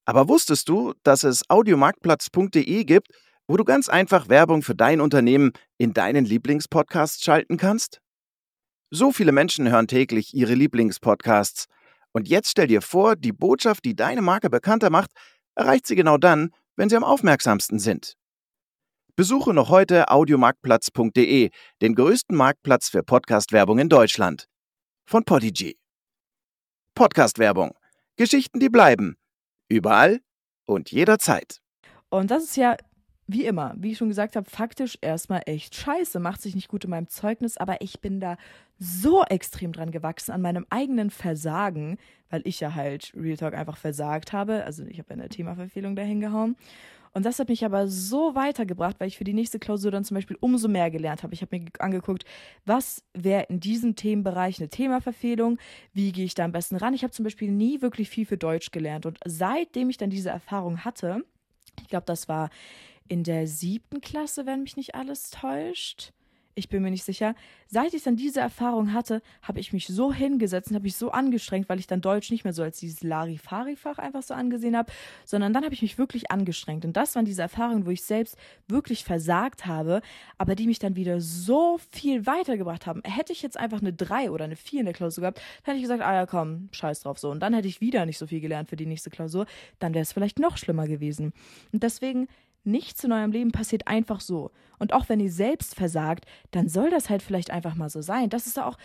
Aber 0.08 0.26
wusstest 0.26 0.70
du, 0.70 0.94
dass 1.02 1.22
es 1.22 1.42
audiomarktplatz.de 1.50 2.84
gibt, 2.84 3.08
wo 3.46 3.58
du 3.58 3.64
ganz 3.64 3.90
einfach 3.90 4.30
Werbung 4.30 4.62
für 4.62 4.74
dein 4.74 5.02
Unternehmen 5.02 5.52
in 5.76 5.92
deinen 5.92 6.24
Lieblingspodcasts 6.24 7.22
schalten 7.22 7.58
kannst? 7.58 8.00
So 8.88 9.12
viele 9.12 9.32
Menschen 9.32 9.70
hören 9.70 9.86
täglich 9.86 10.32
ihre 10.32 10.54
Lieblingspodcasts. 10.54 11.66
Und 12.12 12.26
jetzt 12.26 12.48
stell 12.48 12.68
dir 12.68 12.80
vor, 12.80 13.16
die 13.16 13.32
Botschaft, 13.32 13.84
die 13.84 13.94
deine 13.94 14.22
Marke 14.22 14.48
bekannter 14.48 14.88
macht, 14.88 15.10
erreicht 15.54 15.86
sie 15.86 15.94
genau 15.94 16.16
dann, 16.16 16.54
wenn 16.76 16.88
sie 16.88 16.96
am 16.96 17.04
aufmerksamsten 17.04 17.78
sind. 17.78 18.14
Besuche 19.14 19.52
noch 19.52 19.68
heute 19.68 20.08
audiomarktplatz.de, 20.08 21.50
den 21.82 21.94
größten 21.94 22.34
Marktplatz 22.34 22.88
für 22.88 23.02
Podcast-Werbung 23.02 23.78
in 23.78 23.90
Deutschland. 23.90 24.48
von 25.04 25.24
Podigy. 25.24 25.78
Podcast-Werbung. 26.94 27.74
Geschichten, 28.16 28.58
die 28.58 28.70
bleiben. 28.70 29.18
Überall 29.68 30.20
und 30.66 30.90
jederzeit. 30.90 31.60
Und 32.10 32.30
das 32.30 32.44
ist 32.44 32.56
ja 32.56 32.76
wie 33.28 33.44
immer, 33.44 33.74
wie 33.76 33.92
ich 33.92 33.98
schon 33.98 34.08
gesagt 34.08 34.36
habe, 34.36 34.48
faktisch 34.48 34.96
erstmal 35.02 35.42
echt 35.44 35.74
scheiße, 35.74 36.18
macht 36.18 36.40
sich 36.40 36.54
nicht 36.54 36.68
gut 36.68 36.84
in 36.84 36.90
meinem 36.90 37.08
Zeugnis, 37.08 37.58
aber 37.58 37.82
ich 37.82 38.00
bin 38.00 38.20
da 38.20 38.38
so 38.78 39.22
extrem 39.22 39.72
dran 39.72 39.90
gewachsen 39.90 40.32
an 40.32 40.40
meinem 40.40 40.64
eigenen 40.70 41.10
Versagen, 41.10 41.98
weil 42.30 42.40
ich 42.44 42.58
ja 42.60 42.74
halt 42.74 43.12
Real 43.14 43.36
Talk 43.36 43.52
einfach 43.52 43.76
versagt 43.76 44.32
habe. 44.32 44.64
Also 44.64 44.82
ich 44.84 44.98
habe 44.98 45.10
eine 45.12 45.28
Themaverfehlung 45.28 45.94
dahin 45.94 46.20
gehauen. 46.20 46.56
Und 47.18 47.24
das 47.24 47.40
hat 47.40 47.48
mich 47.48 47.64
aber 47.64 47.88
so 47.88 48.36
weitergebracht, 48.36 49.00
weil 49.00 49.08
ich 49.08 49.18
für 49.18 49.24
die 49.24 49.32
nächste 49.32 49.58
Klausur 49.58 49.90
dann 49.90 50.04
zum 50.04 50.14
Beispiel 50.14 50.36
umso 50.38 50.68
mehr 50.68 50.88
gelernt 50.88 51.24
habe. 51.24 51.34
Ich 51.34 51.42
habe 51.42 51.58
mir 51.58 51.66
angeguckt, 51.80 52.24
was 52.64 53.02
wäre 53.12 53.42
in 53.48 53.58
diesem 53.58 53.96
Themenbereich 53.96 54.60
eine 54.60 54.68
Themaverfehlung, 54.68 55.58
wie 55.92 56.12
gehe 56.12 56.24
ich 56.24 56.34
da 56.34 56.44
am 56.44 56.52
besten 56.52 56.76
ran. 56.76 56.94
Ich 56.94 57.02
habe 57.02 57.10
zum 57.10 57.24
Beispiel 57.24 57.50
nie 57.50 57.82
wirklich 57.82 58.08
viel 58.08 58.24
für 58.24 58.36
Deutsch 58.36 58.70
gelernt. 58.70 59.04
Und 59.04 59.18
seitdem 59.26 59.90
ich 59.90 59.96
dann 59.96 60.10
diese 60.10 60.30
Erfahrung 60.30 60.84
hatte, 60.84 61.24
ich 61.80 61.88
glaube, 61.88 62.06
das 62.06 62.28
war 62.28 62.50
in 63.08 63.24
der 63.24 63.48
siebten 63.48 64.00
Klasse, 64.00 64.46
wenn 64.46 64.62
mich 64.62 64.76
nicht 64.76 64.94
alles 64.94 65.30
täuscht. 65.30 66.12
Ich 66.58 66.68
bin 66.68 66.82
mir 66.82 66.90
nicht 66.90 67.04
sicher. 67.04 67.36
Seit 67.68 67.94
ich 67.94 68.02
dann 68.02 68.16
diese 68.16 68.40
Erfahrung 68.40 68.92
hatte, 68.92 69.22
habe 69.42 69.60
ich 69.60 69.72
mich 69.72 69.86
so 69.86 70.12
hingesetzt 70.12 70.70
und 70.70 70.74
habe 70.74 70.82
mich 70.82 70.96
so 70.96 71.12
angestrengt, 71.12 71.68
weil 71.68 71.78
ich 71.78 71.86
dann 71.86 72.00
Deutsch 72.00 72.32
nicht 72.32 72.42
mehr 72.42 72.52
so 72.52 72.64
als 72.64 72.80
dieses 72.80 73.04
Larifari-Fach 73.04 73.98
einfach 73.98 74.24
so 74.24 74.34
angesehen 74.34 74.76
habe, 74.76 74.90
sondern 75.24 75.52
dann 75.52 75.64
habe 75.64 75.74
ich 75.74 75.82
mich 75.82 75.98
wirklich 75.98 76.32
angestrengt. 76.32 76.84
Und 76.84 76.96
das 76.96 77.14
waren 77.14 77.24
diese 77.24 77.42
Erfahrungen, 77.42 77.86
wo 77.86 77.90
ich 77.90 78.02
selbst 78.02 78.36
wirklich 78.66 79.04
versagt 79.04 79.66
habe, 79.66 80.02
aber 80.36 80.56
die 80.56 80.66
mich 80.66 80.80
dann 80.80 80.96
wieder 80.96 81.20
so 81.20 81.78
viel 81.92 82.26
weitergebracht 82.26 82.86
haben. 82.86 83.02
Hätte 83.04 83.32
ich 83.32 83.40
jetzt 83.40 83.56
einfach 83.56 83.80
eine 83.80 83.92
3 83.92 84.32
oder 84.32 84.44
eine 84.44 84.56
4 84.56 84.80
in 84.80 84.86
der 84.86 84.94
Klausur 84.94 85.22
gehabt, 85.22 85.38
dann 85.64 85.74
hätte 85.74 85.76
ich 85.76 85.84
gesagt, 85.84 86.02
ah 86.02 86.14
ja, 86.14 86.26
komm, 86.26 86.70
scheiß 86.72 87.02
drauf 87.02 87.20
so. 87.20 87.30
Und 87.30 87.38
dann 87.38 87.54
hätte 87.54 87.68
ich 87.68 87.80
wieder 87.80 88.04
nicht 88.04 88.18
so 88.18 88.26
viel 88.26 88.40
gelernt 88.40 88.68
für 88.68 88.76
die 88.76 88.86
nächste 88.86 89.10
Klausur. 89.10 89.46
Dann 89.78 89.94
wäre 89.94 90.02
es 90.02 90.12
vielleicht 90.12 90.40
noch 90.40 90.56
schlimmer 90.56 90.88
gewesen. 90.88 91.32
Und 91.72 91.84
deswegen 91.84 92.26
Nichts 92.68 93.02
in 93.02 93.12
eurem 93.12 93.32
Leben 93.32 93.50
passiert 93.50 93.88
einfach 93.88 94.20
so. 94.20 94.50
Und 94.78 94.92
auch 94.92 95.08
wenn 95.08 95.20
ihr 95.20 95.32
selbst 95.32 95.74
versagt, 95.74 96.26
dann 96.50 96.68
soll 96.68 96.90
das 96.90 97.10
halt 97.10 97.22
vielleicht 97.22 97.50
einfach 97.50 97.74
mal 97.74 97.90
so 97.90 98.02
sein. 98.02 98.30
Das 98.30 98.46
ist 98.46 98.56
ja 98.56 98.66
auch 98.66 98.76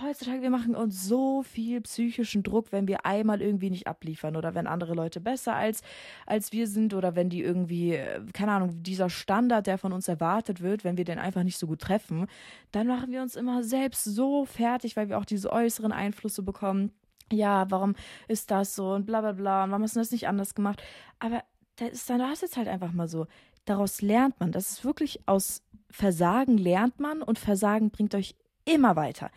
heutzutage, 0.00 0.42
wir 0.42 0.50
machen 0.50 0.74
uns 0.74 1.04
so 1.04 1.42
viel 1.42 1.80
psychischen 1.82 2.42
Druck, 2.42 2.72
wenn 2.72 2.88
wir 2.88 3.04
einmal 3.04 3.42
irgendwie 3.42 3.70
nicht 3.70 3.86
abliefern 3.86 4.36
oder 4.36 4.54
wenn 4.54 4.66
andere 4.66 4.94
Leute 4.94 5.20
besser 5.20 5.54
als, 5.54 5.82
als 6.26 6.52
wir 6.52 6.66
sind 6.66 6.94
oder 6.94 7.14
wenn 7.14 7.28
die 7.28 7.42
irgendwie, 7.42 7.98
keine 8.32 8.52
Ahnung, 8.52 8.82
dieser 8.82 9.10
Standard, 9.10 9.66
der 9.66 9.78
von 9.78 9.92
uns 9.92 10.08
erwartet 10.08 10.62
wird, 10.62 10.84
wenn 10.84 10.96
wir 10.96 11.04
den 11.04 11.18
einfach 11.18 11.42
nicht 11.42 11.58
so 11.58 11.66
gut 11.66 11.80
treffen, 11.80 12.26
dann 12.70 12.86
machen 12.86 13.10
wir 13.10 13.22
uns 13.22 13.36
immer 13.36 13.62
selbst 13.62 14.04
so 14.04 14.44
fertig, 14.44 14.96
weil 14.96 15.08
wir 15.08 15.18
auch 15.18 15.26
diese 15.26 15.52
äußeren 15.52 15.92
Einflüsse 15.92 16.42
bekommen. 16.42 16.92
Ja, 17.30 17.70
warum 17.70 17.94
ist 18.28 18.50
das 18.50 18.74
so 18.74 18.92
und 18.92 19.06
bla 19.06 19.20
bla 19.20 19.32
bla 19.32 19.64
und 19.64 19.70
warum 19.70 19.82
hast 19.82 19.96
du 19.96 20.00
das 20.00 20.10
nicht 20.10 20.28
anders 20.28 20.54
gemacht? 20.54 20.82
Aber 21.18 21.42
da 21.76 21.86
ist 21.86 22.08
dann, 22.08 22.18
das 22.18 22.40
jetzt 22.40 22.56
halt 22.56 22.68
einfach 22.68 22.92
mal 22.92 23.08
so. 23.08 23.26
Daraus 23.64 24.02
lernt 24.02 24.38
man. 24.40 24.52
Das 24.52 24.70
ist 24.70 24.84
wirklich 24.84 25.20
aus 25.26 25.62
Versagen 25.90 26.58
lernt 26.58 27.00
man 27.00 27.22
und 27.22 27.38
Versagen 27.38 27.90
bringt 27.90 28.14
euch 28.14 28.34
immer 28.64 28.96
weiter. 28.96 29.30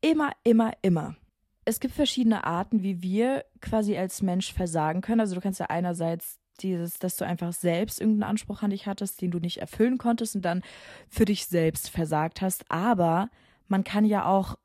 Immer, 0.00 0.32
immer, 0.42 0.72
immer. 0.82 1.16
Es 1.64 1.80
gibt 1.80 1.94
verschiedene 1.94 2.44
Arten, 2.44 2.82
wie 2.82 3.00
wir 3.00 3.44
quasi 3.60 3.96
als 3.96 4.20
Mensch 4.20 4.52
versagen 4.52 5.00
können. 5.00 5.20
Also 5.20 5.34
du 5.34 5.40
kannst 5.40 5.60
ja 5.60 5.66
einerseits 5.66 6.38
dieses, 6.60 6.98
dass 6.98 7.16
du 7.16 7.24
einfach 7.24 7.52
selbst 7.52 8.00
irgendeinen 8.00 8.30
Anspruch 8.30 8.62
an 8.62 8.70
dich 8.70 8.86
hattest, 8.86 9.20
den 9.22 9.30
du 9.30 9.38
nicht 9.38 9.58
erfüllen 9.58 9.98
konntest 9.98 10.36
und 10.36 10.42
dann 10.42 10.62
für 11.08 11.24
dich 11.24 11.46
selbst 11.46 11.90
versagt 11.90 12.42
hast. 12.42 12.70
Aber 12.70 13.30
man 13.66 13.82
kann 13.82 14.04
ja 14.04 14.26
auch 14.26 14.56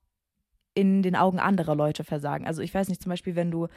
in 0.74 1.02
den 1.02 1.16
Augen 1.16 1.40
anderer 1.40 1.76
Leute 1.76 2.04
versagen. 2.04 2.46
Also 2.46 2.62
ich 2.62 2.74
weiß 2.74 2.90
nicht, 2.90 3.02
zum 3.02 3.10
Beispiel, 3.10 3.36
wenn 3.36 3.52
du 3.52 3.68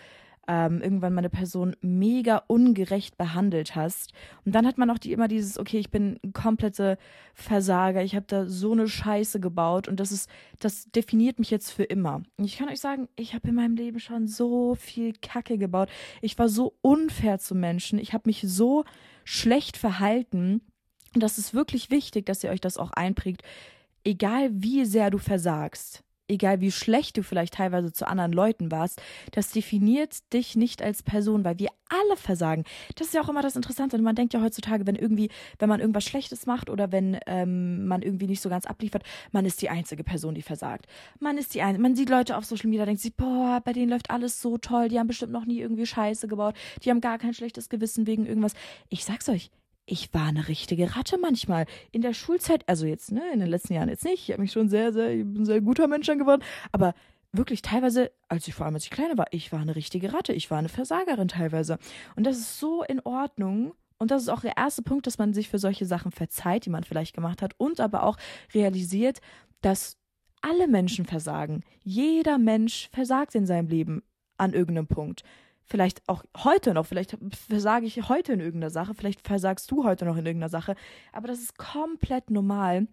ähm, 0.49 0.81
irgendwann 0.83 1.15
mal 1.15 1.21
eine 1.21 1.31
Person 1.31 1.77
mega 1.81 2.43
ungerecht 2.49 3.17
behandelt 3.17 3.77
hast. 3.77 4.13
Und 4.45 4.55
dann 4.55 4.67
hat 4.67 4.77
man 4.77 4.91
auch 4.91 4.99
die, 4.99 5.13
immer 5.13 5.29
dieses, 5.29 5.59
okay, 5.59 5.79
ich 5.79 5.91
bin 5.91 6.19
ein 6.25 6.33
kompletter 6.33 6.99
Versager, 7.35 8.03
ich 8.03 8.17
habe 8.17 8.27
da 8.27 8.47
so 8.47 8.73
eine 8.73 8.89
Scheiße 8.89 9.41
gebaut 9.41 9.89
und 9.89 10.01
das 10.01 10.11
ist, 10.11 10.29
das 10.59 10.91
definiert 10.91 11.39
mich 11.39 11.51
jetzt 11.51 11.71
für 11.71 11.85
immer. 11.85 12.23
Und 12.37 12.45
ich 12.45 12.59
kann 12.59 12.69
euch 12.69 12.81
sagen, 12.81 13.09
ich 13.17 13.35
habe 13.35 13.49
in 13.49 13.55
meinem 13.55 13.77
Leben 13.77 14.01
schon 14.01 14.27
so 14.27 14.75
viel 14.75 15.15
Kacke 15.23 15.59
gebaut. 15.59 15.89
Ich 16.21 16.39
war 16.39 16.49
so 16.49 16.75
unfair 16.83 17.39
zu 17.39 17.55
Menschen, 17.55 17.99
ich 17.99 18.13
habe 18.13 18.29
mich 18.29 18.43
so 18.45 18.85
schlecht 19.25 19.77
verhalten. 19.77 20.63
Und 21.15 21.23
das 21.23 21.39
ist 21.39 21.55
wirklich 21.55 21.91
wichtig, 21.91 22.27
dass 22.27 22.43
ihr 22.43 22.51
euch 22.51 22.61
das 22.61 22.79
auch 22.79 22.91
einprägt. 22.93 23.43
Egal 24.05 24.51
wie 24.53 24.85
sehr 24.85 25.11
du 25.11 25.19
versagst, 25.19 26.03
egal 26.33 26.61
wie 26.61 26.73
schlecht 26.73 27.17
du 27.17 27.23
vielleicht 27.23 27.55
teilweise 27.55 27.93
zu 27.93 28.07
anderen 28.09 28.33
Leuten 28.33 28.71
warst, 28.71 29.01
das 29.33 29.51
definiert 29.51 30.33
dich 30.33 30.57
nicht 30.57 30.83
als 30.83 31.03
Person, 31.03 31.45
weil 31.45 31.59
wir 31.59 31.69
alle 31.89 32.17
versagen. 32.17 32.65
Das 32.97 33.09
ist 33.09 33.15
ja 33.15 33.23
auch 33.23 33.29
immer 33.29 33.43
das 33.43 33.57
Interessante. 33.57 33.97
Und 33.97 34.03
man 34.03 34.15
denkt 34.15 34.35
ja 34.35 34.41
heutzutage, 34.41 34.87
wenn 34.87 34.97
irgendwie, 34.97 35.31
wenn 35.59 35.69
man 35.69 35.81
irgendwas 35.81 36.05
Schlechtes 36.05 36.47
macht 36.47 36.71
oder 36.71 36.91
wenn 36.91 37.19
ähm, 37.27 37.87
man 37.87 38.03
irgendwie 38.03 38.27
nicht 38.27 38.41
so 38.41 38.49
ganz 38.49 38.65
abliefert, 38.65 39.03
man 39.31 39.45
ist 39.45 39.61
die 39.62 39.69
einzige 39.69 40.05
Person, 40.05 40.35
die 40.35 40.43
versagt. 40.43 40.87
Man 41.21 41.39
ist 41.39 41.55
die 41.55 41.62
ein 41.62 41.81
man 41.81 41.95
sieht 41.95 42.11
Leute 42.11 42.37
auf 42.37 42.45
Social 42.45 42.71
Media, 42.71 42.87
denkt 42.87 43.03
sich, 43.03 43.15
boah, 43.15 43.61
bei 43.65 43.73
denen 43.73 43.91
läuft 43.91 44.11
alles 44.11 44.41
so 44.41 44.59
toll, 44.59 44.89
die 44.89 44.99
haben 44.99 45.07
bestimmt 45.07 45.33
noch 45.33 45.45
nie 45.45 45.61
irgendwie 45.61 45.87
Scheiße 45.87 46.29
gebaut, 46.29 46.55
die 46.83 46.91
haben 46.91 47.01
gar 47.01 47.19
kein 47.19 47.35
schlechtes 47.35 47.69
Gewissen 47.69 48.07
wegen 48.07 48.27
irgendwas. 48.27 48.55
Ich 48.89 49.05
sag's 49.05 49.29
euch, 49.29 49.51
ich 49.87 50.12
war 50.15 50.27
eine 50.27 50.49
richtige 50.49 50.97
Ratte 50.97 51.19
manchmal. 51.19 51.67
In 51.91 52.03
der 52.03 52.15
Schulzeit, 52.15 52.69
also 52.69 52.87
jetzt, 52.87 53.12
ne, 53.12 53.23
in 53.33 53.41
den 53.41 53.49
letzten 53.49 53.75
Jahren 53.75 53.89
jetzt 53.89 54.05
nicht. 54.05 54.29
Ich 54.29 54.33
habe 54.33 54.43
mich 54.43 54.53
schon 54.53 54.69
sehr, 54.69 54.93
sehr, 54.93 55.11
ich 55.11 55.25
bin 55.25 55.45
sehr 55.45 55.61
guter 55.61 55.89
Mensch 55.89 56.07
geworden. 56.07 56.43
Aber 56.71 56.95
wirklich 57.33 57.62
teilweise, 57.62 58.12
als 58.29 58.47
ich 58.47 58.55
vor 58.55 58.67
allem 58.67 58.75
als 58.75 58.85
ich 58.85 58.91
kleiner 58.91 59.19
war, 59.19 59.27
ich 59.31 59.53
war 59.53 59.61
eine 59.61 59.77
richtige 59.77 60.12
Ratte. 60.12 60.33
Ich 60.33 60.51
war 60.51 60.59
eine 60.59 60.69
Versagerin 60.69 61.29
teilweise. 61.29 61.79
Und 62.17 62.25
das 62.25 62.39
ist 62.39 62.59
so 62.59 62.83
in 62.83 63.01
Ordnung. 63.01 63.75
Und 63.99 64.11
das 64.11 64.23
ist 64.23 64.29
auch 64.29 64.41
der 64.41 64.57
erste 64.57 64.83
Punkt, 64.83 65.07
dass 65.07 65.19
man 65.19 65.35
sich 65.35 65.49
für 65.49 65.59
solche 65.59 65.87
Sachen 65.87 66.12
verzeiht, 66.12 66.67
die 66.67 66.71
man 66.71 66.85
vielleicht 66.85 67.15
gemacht 67.15 67.43
hat. 67.43 67.55
Und 67.59 67.81
aber 67.81 68.05
auch 68.05 68.19
realisiert, 68.55 69.21
dass 69.62 69.97
alle 70.43 70.69
Menschen 70.69 71.05
versagen. 71.05 71.62
Jeder 71.83 72.39
Mensch 72.39 72.89
versagt 72.93 73.35
in 73.35 73.47
seinem 73.47 73.69
Leben 73.69 74.03
an 74.37 74.53
irgendeinem 74.53 74.89
Punkt 74.89 75.23
vielleicht 75.64 76.07
auch 76.09 76.25
heute 76.45 76.75
noch, 76.75 76.87
vielleicht 76.87 77.16
versage 77.49 77.87
ich 77.87 78.09
heute 78.09 78.33
in 78.33 78.40
irgendeiner 78.40 78.71
Sache, 78.71 78.95
vielleicht 78.95 79.26
versagst 79.26 79.71
du 79.71 79.85
heute 79.85 80.04
noch 80.04 80.16
in 80.16 80.26
irgendeiner 80.26 80.50
Sache, 80.50 80.75
aber 81.12 81.28
das 81.28 81.40
ist 81.40 81.57
komplett 81.57 82.31
normal. 82.31 82.87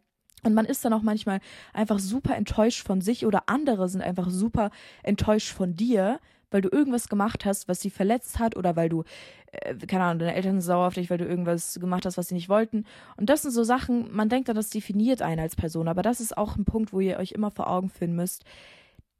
Und 0.43 0.53
man 0.53 0.65
ist 0.65 0.85
dann 0.85 0.93
auch 0.93 1.01
manchmal 1.01 1.41
einfach 1.73 1.99
super 1.99 2.35
enttäuscht 2.35 2.85
von 2.85 3.01
sich 3.01 3.25
oder 3.25 3.43
andere 3.47 3.89
sind 3.89 4.01
einfach 4.01 4.29
super 4.29 4.71
enttäuscht 5.03 5.51
von 5.51 5.75
dir, 5.75 6.19
weil 6.51 6.61
du 6.61 6.69
irgendwas 6.69 7.09
gemacht 7.09 7.45
hast, 7.45 7.67
was 7.67 7.81
sie 7.81 7.89
verletzt 7.89 8.39
hat 8.39 8.55
oder 8.55 8.75
weil 8.75 8.89
du, 8.89 9.03
äh, 9.51 9.75
keine 9.75 10.05
Ahnung, 10.05 10.19
deine 10.19 10.35
Eltern 10.35 10.53
sind 10.53 10.61
sauer 10.61 10.87
auf 10.87 10.93
dich, 10.93 11.09
weil 11.09 11.17
du 11.17 11.25
irgendwas 11.25 11.79
gemacht 11.79 12.05
hast, 12.05 12.17
was 12.17 12.29
sie 12.29 12.35
nicht 12.35 12.49
wollten. 12.49 12.85
Und 13.17 13.29
das 13.29 13.41
sind 13.41 13.51
so 13.51 13.63
Sachen, 13.63 14.13
man 14.15 14.29
denkt 14.29 14.49
dann, 14.49 14.55
das 14.55 14.69
definiert 14.69 15.21
einen 15.21 15.41
als 15.41 15.55
Person, 15.55 15.87
aber 15.87 16.01
das 16.01 16.21
ist 16.21 16.37
auch 16.37 16.55
ein 16.55 16.65
Punkt, 16.65 16.93
wo 16.93 17.01
ihr 17.01 17.17
euch 17.17 17.33
immer 17.33 17.51
vor 17.51 17.69
Augen 17.69 17.89
führen 17.89 18.15
müsst 18.15 18.45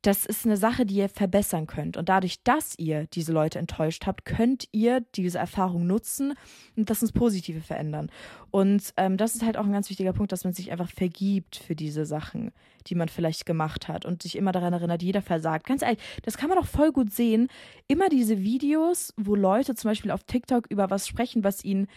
das 0.01 0.25
ist 0.25 0.45
eine 0.45 0.55
Sache, 0.55 0.85
die 0.85 0.95
ihr 0.95 1.09
verbessern 1.09 1.67
könnt. 1.67 1.97
Und 1.97 2.07
dadurch, 2.07 2.41
dass 2.43 2.77
ihr 2.77 3.07
diese 3.07 3.33
Leute 3.33 3.59
enttäuscht 3.59 4.05
habt, 4.05 4.23
könnt 4.23 4.67
ihr 4.71 5.01
diese 5.15 5.39
Erfahrung 5.39 5.87
nutzen 5.87 6.35
und 6.77 6.89
das 6.89 7.01
ins 7.01 7.11
Positive 7.11 7.59
verändern. 7.59 8.09
Und 8.49 8.93
ähm, 8.95 9.17
das 9.17 9.35
ist 9.35 9.43
halt 9.43 9.57
auch 9.57 9.65
ein 9.65 9.73
ganz 9.73 9.89
wichtiger 9.89 10.13
Punkt, 10.13 10.31
dass 10.31 10.45
man 10.45 10.53
sich 10.53 10.71
einfach 10.71 10.89
vergibt 10.89 11.57
für 11.57 11.75
diese 11.75 12.05
Sachen, 12.05 12.51
die 12.87 12.95
man 12.95 13.09
vielleicht 13.09 13.45
gemacht 13.45 13.89
hat 13.89 14.05
und 14.05 14.23
sich 14.23 14.37
immer 14.37 14.53
daran 14.53 14.71
erinnert, 14.71 15.03
jeder 15.03 15.21
versagt. 15.21 15.67
Ganz 15.67 15.81
ehrlich, 15.81 15.99
das 16.23 16.37
kann 16.37 16.49
man 16.49 16.57
auch 16.57 16.65
voll 16.65 16.93
gut 16.93 17.11
sehen. 17.11 17.49
Immer 17.87 18.07
diese 18.07 18.39
Videos, 18.39 19.13
wo 19.17 19.35
Leute 19.35 19.75
zum 19.75 19.91
Beispiel 19.91 20.11
auf 20.11 20.23
TikTok 20.23 20.67
über 20.69 20.89
was 20.89 21.09
sprechen, 21.09 21.43
was 21.43 21.65
ihnen 21.65 21.87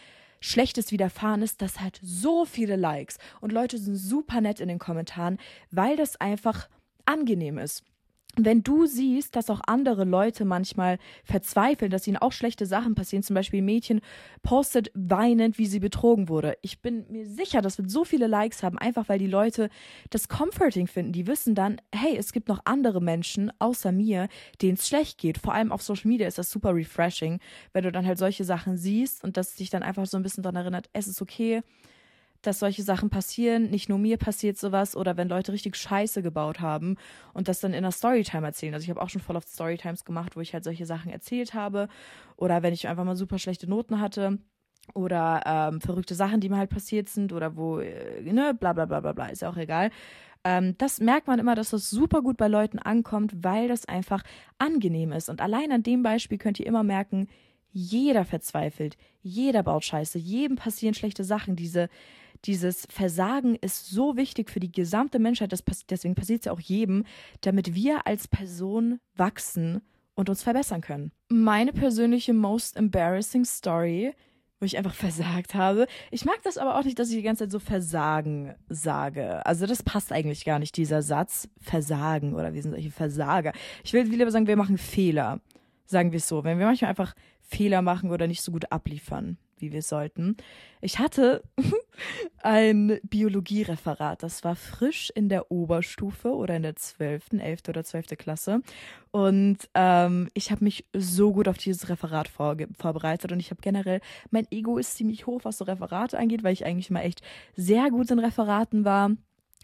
Schlechtes 0.41 0.91
widerfahren 0.91 1.41
ist, 1.41 1.63
das 1.63 1.79
hat 1.79 2.01
so 2.03 2.45
viele 2.47 2.75
Likes. 2.75 3.19
Und 3.41 3.53
Leute 3.53 3.79
sind 3.79 3.95
super 3.95 4.41
nett 4.41 4.59
in 4.59 4.67
den 4.67 4.81
Kommentaren, 4.81 5.39
weil 5.71 5.97
das 5.97 6.21
einfach 6.21 6.69
angenehm 7.07 7.59
ist 7.59 7.85
wenn 8.37 8.63
du 8.63 8.87
siehst, 8.87 9.37
dass 9.37 9.51
auch 9.51 9.61
andere 9.67 10.05
Leute 10.05 10.47
manchmal 10.47 10.99
verzweifeln, 11.23 11.91
dass 11.91 12.07
ihnen 12.07 12.17
auch 12.17 12.33
schlechte 12.33 12.65
Sachen 12.65 12.95
passieren, 12.95 13.23
zum 13.23 13.35
Beispiel 13.35 13.61
ein 13.61 13.67
Mädchen 13.67 14.01
postet 14.43 14.91
weinend, 14.95 15.59
wie 15.59 15.67
sie 15.67 15.81
betrogen 15.81 16.31
wurde. 16.31 16.57
Ich 16.63 16.81
bin 16.81 17.05
mir 17.11 17.27
sicher, 17.27 17.61
das 17.61 17.77
wird 17.77 17.91
so 17.91 18.05
viele 18.05 18.27
Likes 18.27 18.63
haben, 18.63 18.79
einfach 18.79 19.11
weil 19.11 19.19
die 19.19 19.27
Leute 19.27 19.69
das 20.09 20.29
comforting 20.29 20.87
finden. 20.87 21.13
Die 21.13 21.27
wissen 21.27 21.55
dann, 21.55 21.79
hey, 21.95 22.17
es 22.17 22.33
gibt 22.33 22.49
noch 22.49 22.61
andere 22.65 23.03
Menschen 23.03 23.53
außer 23.59 23.93
mir, 23.93 24.29
denen 24.63 24.75
es 24.75 24.89
schlecht 24.89 25.19
geht. 25.19 25.37
Vor 25.37 25.53
allem 25.53 25.71
auf 25.71 25.83
Social 25.83 26.09
Media 26.09 26.27
ist 26.27 26.39
das 26.39 26.51
super 26.51 26.75
refreshing, 26.75 27.39
wenn 27.75 27.85
du 27.85 27.93
dann 27.93 28.07
halt 28.07 28.19
solche 28.19 28.45
Sachen 28.45 28.79
siehst 28.79 29.23
und 29.23 29.37
das 29.37 29.57
dich 29.57 29.69
dann 29.69 29.83
einfach 29.83 30.07
so 30.07 30.17
ein 30.17 30.23
bisschen 30.23 30.43
daran 30.43 30.57
erinnert, 30.57 30.89
es 30.95 31.07
ist 31.07 31.21
okay, 31.21 31.63
dass 32.43 32.59
solche 32.59 32.83
Sachen 32.83 33.11
passieren. 33.11 33.71
Nicht 33.71 33.89
nur 33.89 33.99
mir 33.99 34.19
passiert 34.19 34.59
sowas 34.59 34.97
oder 34.97 35.17
wenn 35.17 35.29
Leute 35.29 35.53
richtig 35.53 35.77
Scheiße 35.77 36.23
gebaut 36.23 36.61
haben 36.61 36.97
und 37.33 37.49
das 37.49 37.61
dann 37.61 37.73
in 37.73 37.79
einer 37.79 37.93
Storytime 37.93 38.47
erzählen. 38.47 38.75
Also 38.75 38.85
ich 38.85 38.91
habe 38.91 39.01
auch 39.01 39.09
schon 39.09 39.21
voll 39.21 39.37
oft 39.37 39.49
Storytimes 39.49 40.05
gemacht, 40.05 40.37
wo 40.37 40.41
ich 40.41 40.53
halt 40.53 40.65
solche 40.65 40.87
Sachen 40.87 41.11
erzählt 41.11 41.55
habe 41.55 41.89
oder 42.37 42.63
wenn 42.63 42.75
ich 42.75 42.89
einfach 42.89 43.05
mal 43.05 43.17
super 43.17 43.39
schlechte 43.39 43.69
Noten 43.69 44.01
hatte 44.01 44.39
oder 44.95 45.43
ähm, 45.47 45.81
verrückte 45.81 46.15
Sachen, 46.15 46.41
die 46.41 46.49
mir 46.49 46.57
halt 46.57 46.71
passiert 46.71 47.09
sind 47.09 47.33
oder 47.33 47.57
wo, 47.57 47.79
äh, 47.79 48.21
ne, 48.23 48.55
bla 48.59 48.73
bla 48.73 48.85
bla 48.85 49.01
bla 49.01 49.13
bla, 49.13 49.27
ist 49.29 49.43
ja 49.43 49.51
auch 49.51 49.57
egal. 49.57 49.91
Ähm, 50.45 50.75
das 50.79 50.99
merkt 50.99 51.29
man 51.29 51.39
immer, 51.39 51.55
dass 51.55 51.71
das 51.71 51.89
super 51.89 52.21
gut 52.21 52.37
bei 52.37 52.49
Leuten 52.49 52.79
ankommt, 52.79 53.45
weil 53.45 53.69
das 53.69 53.87
einfach 53.87 54.25
angenehm 54.59 55.13
ist. 55.13 55.29
Und 55.29 55.41
allein 55.41 55.71
an 55.71 55.85
dem 55.85 56.03
Beispiel 56.03 56.39
könnt 56.39 56.59
ihr 56.59 56.67
immer 56.67 56.83
merken, 56.83 57.29
jeder 57.71 58.25
verzweifelt, 58.25 58.99
jeder 59.23 59.63
baut 59.63 59.85
Scheiße, 59.85 60.19
jedem 60.19 60.57
passieren 60.57 60.95
schlechte 60.95 61.25
Sachen. 61.25 61.57
Diese, 61.57 61.89
dieses 62.45 62.87
Versagen 62.91 63.57
ist 63.57 63.89
so 63.91 64.17
wichtig 64.17 64.51
für 64.51 64.61
die 64.61 64.73
gesamte 64.73 65.19
Menschheit, 65.19 65.53
das, 65.53 65.63
deswegen 65.89 66.15
passiert 66.15 66.41
es 66.41 66.47
ja 66.47 66.53
auch 66.53 66.61
jedem, 66.61 67.05
damit 67.41 67.75
wir 67.75 68.07
als 68.07 68.29
Person 68.29 68.99
wachsen 69.15 69.81
und 70.15 70.29
uns 70.29 70.43
verbessern 70.43 70.81
können. 70.81 71.13
Meine 71.29 71.73
persönliche 71.73 72.33
most 72.33 72.77
embarrassing 72.77 73.45
Story, 73.45 74.15
wo 74.59 74.67
ich 74.67 74.77
einfach 74.77 74.95
versagt 74.95 75.55
habe. 75.55 75.87
Ich 76.11 76.25
mag 76.25 76.43
das 76.43 76.59
aber 76.59 76.79
auch 76.79 76.85
nicht, 76.85 76.99
dass 76.99 77.11
ich 77.11 77.17
die 77.17 77.23
ganze 77.23 77.45
Zeit 77.45 77.53
so 77.53 77.59
Versagen 77.59 78.55
sage. 78.69 79.45
Also 79.47 79.67
das 79.67 79.83
passt 79.83 80.13
eigentlich 80.13 80.45
gar 80.45 80.59
nicht, 80.59 80.77
dieser 80.77 81.03
Satz 81.03 81.49
Versagen 81.61 82.35
oder 82.35 82.55
wir 82.55 82.63
sind 82.63 82.73
solche 82.73 82.91
Versager. 82.91 83.53
Ich 83.85 83.93
will 83.93 84.03
lieber 84.03 84.31
sagen, 84.31 84.47
wir 84.47 84.57
machen 84.57 84.79
Fehler. 84.79 85.41
Sagen 85.85 86.13
wir 86.13 86.19
es 86.19 86.29
so. 86.29 86.43
Wenn 86.45 86.59
wir 86.59 86.67
manchmal 86.67 86.91
einfach 86.91 87.15
Fehler 87.41 87.83
machen 87.83 88.11
oder 88.11 88.27
nicht 88.27 88.43
so 88.43 88.51
gut 88.51 88.73
abliefern 88.73 89.37
wie 89.63 89.73
wir 89.73 89.83
sollten. 89.83 90.37
Ich 90.83 90.99
hatte 90.99 91.43
ein 92.43 92.99
Biologiereferat. 93.05 94.23
Das 94.23 94.45
war 94.45 94.57
frisch 94.57 95.11
in 95.15 95.31
der 95.31 95.51
Oberstufe 95.51 96.35
oder 96.35 96.57
in 96.57 96.63
der 96.63 96.77
12., 96.77 97.33
11. 97.39 97.61
oder 97.69 97.85
12. 97.85 98.19
Klasse. 98.19 98.61
Und 99.11 99.59
ähm, 99.75 100.29
ich 100.35 100.51
habe 100.51 100.65
mich 100.65 100.85
so 100.93 101.33
gut 101.33 101.49
auf 101.49 101.57
dieses 101.57 101.89
Referat 101.89 102.29
vor, 102.29 102.57
vorbereitet 102.79 103.33
und 103.33 103.41
ich 103.41 103.51
habe 103.51 103.63
generell, 103.63 104.01
mein 104.31 104.47
Ego 104.51 104.77
ist 104.79 104.97
ziemlich 104.97 105.27
hoch, 105.27 105.41
was 105.45 105.59
so 105.59 105.65
Referate 105.65 106.19
angeht, 106.19 106.43
weil 106.43 106.53
ich 106.53 106.67
eigentlich 106.67 106.91
mal 106.91 107.01
echt 107.01 107.23
sehr 107.55 107.91
gut 107.91 108.11
in 108.11 108.19
Referaten 108.19 108.85
war. 108.85 109.13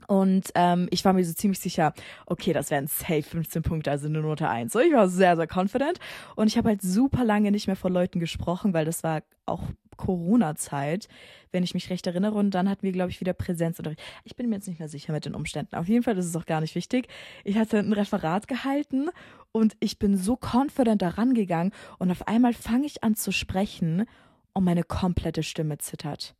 Und 0.06 0.50
ähm, 0.54 0.88
ich 0.90 1.04
war 1.04 1.12
mir 1.12 1.24
so 1.24 1.32
ziemlich 1.32 1.58
sicher, 1.58 1.92
okay, 2.26 2.52
das 2.52 2.70
wären 2.70 2.86
safe 2.86 3.22
15 3.22 3.62
Punkte, 3.62 3.90
also 3.90 4.06
eine 4.06 4.20
Note 4.20 4.48
1. 4.48 4.72
So, 4.72 4.78
ich 4.78 4.92
war 4.92 5.08
sehr, 5.08 5.36
sehr 5.36 5.48
confident. 5.52 5.98
Und 6.36 6.46
ich 6.46 6.56
habe 6.56 6.68
halt 6.68 6.82
super 6.82 7.24
lange 7.24 7.50
nicht 7.50 7.66
mehr 7.66 7.76
vor 7.76 7.90
Leuten 7.90 8.20
gesprochen, 8.20 8.72
weil 8.72 8.84
das 8.84 9.02
war 9.02 9.22
auch 9.46 9.62
Corona-Zeit, 9.98 11.08
wenn 11.52 11.62
ich 11.62 11.74
mich 11.74 11.90
recht 11.90 12.06
erinnere. 12.06 12.38
Und 12.38 12.52
dann 12.52 12.70
hatten 12.70 12.82
wir, 12.82 12.92
glaube 12.92 13.10
ich, 13.10 13.20
wieder 13.20 13.34
Präsenzunterricht. 13.34 14.00
Ich 14.24 14.34
bin 14.34 14.48
mir 14.48 14.56
jetzt 14.56 14.68
nicht 14.68 14.78
mehr 14.78 14.88
sicher 14.88 15.12
mit 15.12 15.26
den 15.26 15.34
Umständen. 15.34 15.76
Auf 15.76 15.88
jeden 15.88 16.02
Fall 16.02 16.14
das 16.14 16.24
ist 16.24 16.30
es 16.30 16.36
auch 16.40 16.46
gar 16.46 16.62
nicht 16.62 16.74
wichtig. 16.74 17.08
Ich 17.44 17.58
hatte 17.58 17.78
ein 17.78 17.92
Referat 17.92 18.48
gehalten 18.48 19.10
und 19.52 19.76
ich 19.80 19.98
bin 19.98 20.16
so 20.16 20.38
confident 20.40 21.02
da 21.02 21.10
rangegangen 21.10 21.72
und 21.98 22.10
auf 22.10 22.26
einmal 22.26 22.54
fange 22.54 22.86
ich 22.86 23.04
an 23.04 23.14
zu 23.14 23.32
sprechen 23.32 24.06
und 24.54 24.64
meine 24.64 24.84
komplette 24.84 25.42
Stimme 25.42 25.76
zittert. 25.78 26.34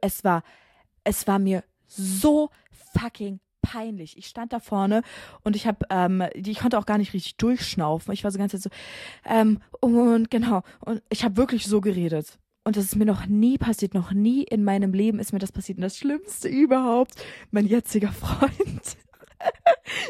Es 0.00 0.22
war, 0.24 0.42
es 1.04 1.26
war 1.26 1.38
mir 1.38 1.64
so 1.86 2.50
fucking 2.70 3.40
peinlich. 3.62 4.18
Ich 4.18 4.26
stand 4.26 4.52
da 4.52 4.60
vorne 4.60 5.02
und 5.44 5.56
ich 5.56 5.66
habe, 5.66 5.86
ähm, 5.88 6.22
ich 6.34 6.58
konnte 6.58 6.78
auch 6.78 6.86
gar 6.86 6.98
nicht 6.98 7.14
richtig 7.14 7.36
durchschnaufen. 7.36 8.12
Ich 8.12 8.24
war 8.24 8.30
so 8.30 8.38
ganz 8.38 8.52
so, 8.52 8.70
ähm, 9.24 9.60
und 9.80 10.30
genau, 10.30 10.62
und 10.80 11.02
ich 11.08 11.24
habe 11.24 11.36
wirklich 11.36 11.66
so 11.66 11.80
geredet. 11.80 12.38
Und 12.64 12.76
das 12.76 12.84
ist 12.84 12.96
mir 12.96 13.06
noch 13.06 13.26
nie 13.26 13.58
passiert, 13.58 13.94
noch 13.94 14.12
nie 14.12 14.44
in 14.44 14.62
meinem 14.62 14.92
Leben 14.92 15.18
ist 15.18 15.32
mir 15.32 15.40
das 15.40 15.52
passiert. 15.52 15.78
Und 15.78 15.82
das 15.82 15.98
Schlimmste 15.98 16.48
überhaupt, 16.48 17.14
mein 17.50 17.66
jetziger 17.66 18.08
Freund, 18.12 18.96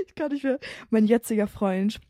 ich 0.07 0.15
kann 0.15 0.33
nicht 0.33 0.45
mehr, 0.45 0.59
mein 0.91 1.07
jetziger 1.07 1.47
Freund 1.47 2.01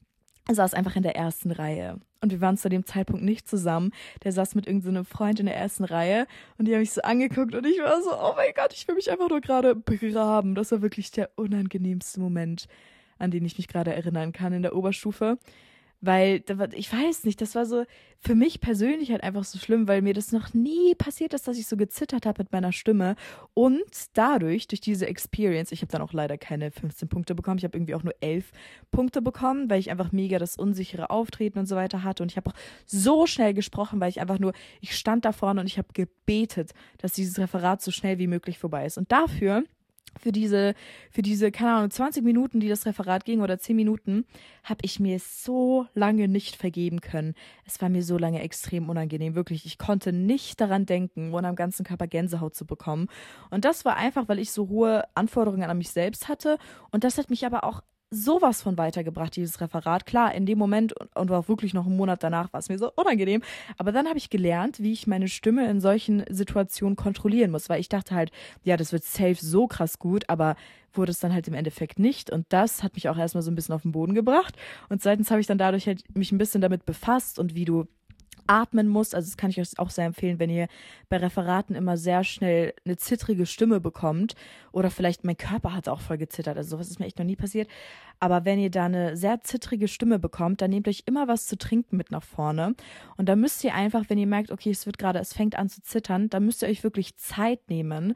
saß 0.50 0.74
einfach 0.74 0.96
in 0.96 1.04
der 1.04 1.14
ersten 1.14 1.52
Reihe. 1.52 2.00
Und 2.20 2.30
wir 2.30 2.40
waren 2.40 2.56
zu 2.56 2.68
dem 2.68 2.86
Zeitpunkt 2.86 3.24
nicht 3.24 3.48
zusammen. 3.48 3.92
Der 4.22 4.32
saß 4.32 4.54
mit 4.54 4.66
irgendeinem 4.66 5.04
Freund 5.04 5.40
in 5.40 5.46
der 5.46 5.56
ersten 5.56 5.84
Reihe 5.84 6.26
und 6.56 6.66
die 6.66 6.72
haben 6.72 6.80
mich 6.80 6.92
so 6.92 7.02
angeguckt 7.02 7.54
und 7.54 7.66
ich 7.66 7.78
war 7.80 8.00
so, 8.02 8.10
oh 8.12 8.34
mein 8.36 8.52
Gott, 8.54 8.72
ich 8.72 8.86
will 8.86 8.94
mich 8.94 9.10
einfach 9.10 9.28
nur 9.28 9.40
gerade 9.40 9.74
begraben. 9.74 10.54
Das 10.54 10.70
war 10.72 10.82
wirklich 10.82 11.10
der 11.10 11.30
unangenehmste 11.36 12.20
Moment, 12.20 12.68
an 13.18 13.30
den 13.30 13.44
ich 13.44 13.58
mich 13.58 13.68
gerade 13.68 13.92
erinnern 13.92 14.32
kann 14.32 14.52
in 14.52 14.62
der 14.62 14.76
Oberstufe. 14.76 15.38
Weil, 16.04 16.42
ich 16.74 16.92
weiß 16.92 17.22
nicht, 17.22 17.40
das 17.40 17.54
war 17.54 17.64
so 17.64 17.84
für 18.18 18.34
mich 18.34 18.60
persönlich 18.60 19.12
halt 19.12 19.22
einfach 19.22 19.44
so 19.44 19.58
schlimm, 19.58 19.86
weil 19.86 20.02
mir 20.02 20.14
das 20.14 20.32
noch 20.32 20.52
nie 20.52 20.96
passiert 20.96 21.32
ist, 21.32 21.46
dass 21.46 21.56
ich 21.56 21.68
so 21.68 21.76
gezittert 21.76 22.26
habe 22.26 22.42
mit 22.42 22.50
meiner 22.50 22.72
Stimme. 22.72 23.14
Und 23.54 23.84
dadurch, 24.14 24.66
durch 24.66 24.80
diese 24.80 25.06
Experience, 25.06 25.70
ich 25.70 25.80
habe 25.80 25.92
dann 25.92 26.02
auch 26.02 26.12
leider 26.12 26.38
keine 26.38 26.72
15 26.72 27.08
Punkte 27.08 27.36
bekommen, 27.36 27.58
ich 27.58 27.64
habe 27.64 27.76
irgendwie 27.76 27.94
auch 27.94 28.02
nur 28.02 28.16
11 28.20 28.50
Punkte 28.90 29.22
bekommen, 29.22 29.70
weil 29.70 29.78
ich 29.78 29.92
einfach 29.92 30.10
mega 30.10 30.40
das 30.40 30.56
unsichere 30.56 31.08
Auftreten 31.10 31.60
und 31.60 31.66
so 31.66 31.76
weiter 31.76 32.02
hatte. 32.02 32.24
Und 32.24 32.32
ich 32.32 32.36
habe 32.36 32.50
auch 32.50 32.54
so 32.84 33.26
schnell 33.26 33.54
gesprochen, 33.54 34.00
weil 34.00 34.10
ich 34.10 34.20
einfach 34.20 34.40
nur, 34.40 34.54
ich 34.80 34.96
stand 34.96 35.24
da 35.24 35.30
vorne 35.30 35.60
und 35.60 35.68
ich 35.68 35.78
habe 35.78 35.88
gebetet, 35.92 36.72
dass 36.98 37.12
dieses 37.12 37.38
Referat 37.38 37.80
so 37.80 37.92
schnell 37.92 38.18
wie 38.18 38.26
möglich 38.26 38.58
vorbei 38.58 38.86
ist. 38.86 38.98
Und 38.98 39.12
dafür 39.12 39.62
für 40.20 40.32
diese, 40.32 40.74
für 41.10 41.22
diese, 41.22 41.50
keine 41.50 41.72
Ahnung, 41.72 41.90
20 41.90 42.24
Minuten, 42.24 42.60
die 42.60 42.68
das 42.68 42.86
Referat 42.86 43.24
ging 43.24 43.40
oder 43.40 43.58
10 43.58 43.76
Minuten, 43.76 44.24
habe 44.64 44.80
ich 44.82 45.00
mir 45.00 45.18
so 45.18 45.86
lange 45.94 46.28
nicht 46.28 46.56
vergeben 46.56 47.00
können. 47.00 47.34
Es 47.66 47.80
war 47.80 47.88
mir 47.88 48.02
so 48.02 48.18
lange 48.18 48.40
extrem 48.42 48.88
unangenehm, 48.88 49.34
wirklich. 49.34 49.66
Ich 49.66 49.78
konnte 49.78 50.12
nicht 50.12 50.60
daran 50.60 50.86
denken, 50.86 51.32
ohne 51.34 51.48
am 51.48 51.56
ganzen 51.56 51.84
Körper 51.84 52.06
Gänsehaut 52.06 52.54
zu 52.54 52.66
bekommen. 52.66 53.08
Und 53.50 53.64
das 53.64 53.84
war 53.84 53.96
einfach, 53.96 54.28
weil 54.28 54.38
ich 54.38 54.52
so 54.52 54.68
hohe 54.68 55.04
Anforderungen 55.14 55.68
an 55.68 55.78
mich 55.78 55.90
selbst 55.90 56.28
hatte. 56.28 56.58
Und 56.90 57.04
das 57.04 57.18
hat 57.18 57.30
mich 57.30 57.46
aber 57.46 57.64
auch 57.64 57.82
sowas 58.12 58.60
von 58.62 58.76
weitergebracht, 58.76 59.34
dieses 59.34 59.60
Referat. 59.60 60.04
Klar, 60.04 60.34
in 60.34 60.44
dem 60.44 60.58
Moment 60.58 60.94
und 61.14 61.30
auch 61.30 61.48
wirklich 61.48 61.72
noch 61.72 61.86
einen 61.86 61.96
Monat 61.96 62.22
danach 62.22 62.52
war 62.52 62.60
es 62.60 62.68
mir 62.68 62.78
so 62.78 62.92
unangenehm. 62.94 63.42
Aber 63.78 63.90
dann 63.90 64.06
habe 64.06 64.18
ich 64.18 64.28
gelernt, 64.28 64.80
wie 64.80 64.92
ich 64.92 65.06
meine 65.06 65.28
Stimme 65.28 65.68
in 65.68 65.80
solchen 65.80 66.22
Situationen 66.28 66.94
kontrollieren 66.94 67.50
muss, 67.50 67.68
weil 67.70 67.80
ich 67.80 67.88
dachte 67.88 68.14
halt, 68.14 68.30
ja, 68.62 68.76
das 68.76 68.92
wird 68.92 69.04
safe 69.04 69.36
so 69.36 69.66
krass 69.66 69.98
gut, 69.98 70.28
aber 70.28 70.56
wurde 70.92 71.10
es 71.10 71.20
dann 71.20 71.32
halt 71.32 71.48
im 71.48 71.54
Endeffekt 71.54 71.98
nicht. 71.98 72.30
Und 72.30 72.44
das 72.50 72.82
hat 72.82 72.94
mich 72.94 73.08
auch 73.08 73.16
erstmal 73.16 73.42
so 73.42 73.50
ein 73.50 73.54
bisschen 73.54 73.74
auf 73.74 73.82
den 73.82 73.92
Boden 73.92 74.14
gebracht. 74.14 74.56
Und 74.90 75.02
seitens 75.02 75.30
habe 75.30 75.40
ich 75.40 75.46
dann 75.46 75.58
dadurch 75.58 75.86
halt 75.86 76.04
mich 76.14 76.32
ein 76.32 76.38
bisschen 76.38 76.60
damit 76.60 76.84
befasst 76.84 77.38
und 77.38 77.54
wie 77.54 77.64
du 77.64 77.86
atmen 78.46 78.88
muss. 78.88 79.14
Also 79.14 79.28
das 79.28 79.36
kann 79.36 79.50
ich 79.50 79.60
euch 79.60 79.78
auch 79.78 79.90
sehr 79.90 80.06
empfehlen, 80.06 80.38
wenn 80.38 80.50
ihr 80.50 80.68
bei 81.08 81.18
Referaten 81.18 81.74
immer 81.74 81.96
sehr 81.96 82.24
schnell 82.24 82.74
eine 82.84 82.96
zittrige 82.96 83.46
Stimme 83.46 83.80
bekommt. 83.80 84.34
Oder 84.72 84.90
vielleicht 84.90 85.24
mein 85.24 85.36
Körper 85.36 85.74
hat 85.74 85.88
auch 85.88 86.00
voll 86.00 86.18
gezittert. 86.18 86.56
Also 86.56 86.70
sowas 86.70 86.90
ist 86.90 87.00
mir 87.00 87.06
echt 87.06 87.18
noch 87.18 87.26
nie 87.26 87.36
passiert. 87.36 87.68
Aber 88.20 88.44
wenn 88.44 88.58
ihr 88.58 88.70
da 88.70 88.86
eine 88.86 89.16
sehr 89.16 89.40
zittrige 89.42 89.88
Stimme 89.88 90.18
bekommt, 90.18 90.60
dann 90.60 90.70
nehmt 90.70 90.88
euch 90.88 91.02
immer 91.06 91.28
was 91.28 91.46
zu 91.46 91.58
trinken 91.58 91.96
mit 91.96 92.10
nach 92.10 92.22
vorne. 92.22 92.74
Und 93.16 93.28
da 93.28 93.36
müsst 93.36 93.64
ihr 93.64 93.74
einfach, 93.74 94.04
wenn 94.08 94.18
ihr 94.18 94.26
merkt, 94.26 94.50
okay, 94.50 94.70
es 94.70 94.86
wird 94.86 94.98
gerade, 94.98 95.18
es 95.18 95.32
fängt 95.32 95.58
an 95.58 95.68
zu 95.68 95.82
zittern, 95.82 96.30
dann 96.30 96.44
müsst 96.44 96.62
ihr 96.62 96.68
euch 96.68 96.84
wirklich 96.84 97.16
Zeit 97.16 97.68
nehmen 97.68 98.14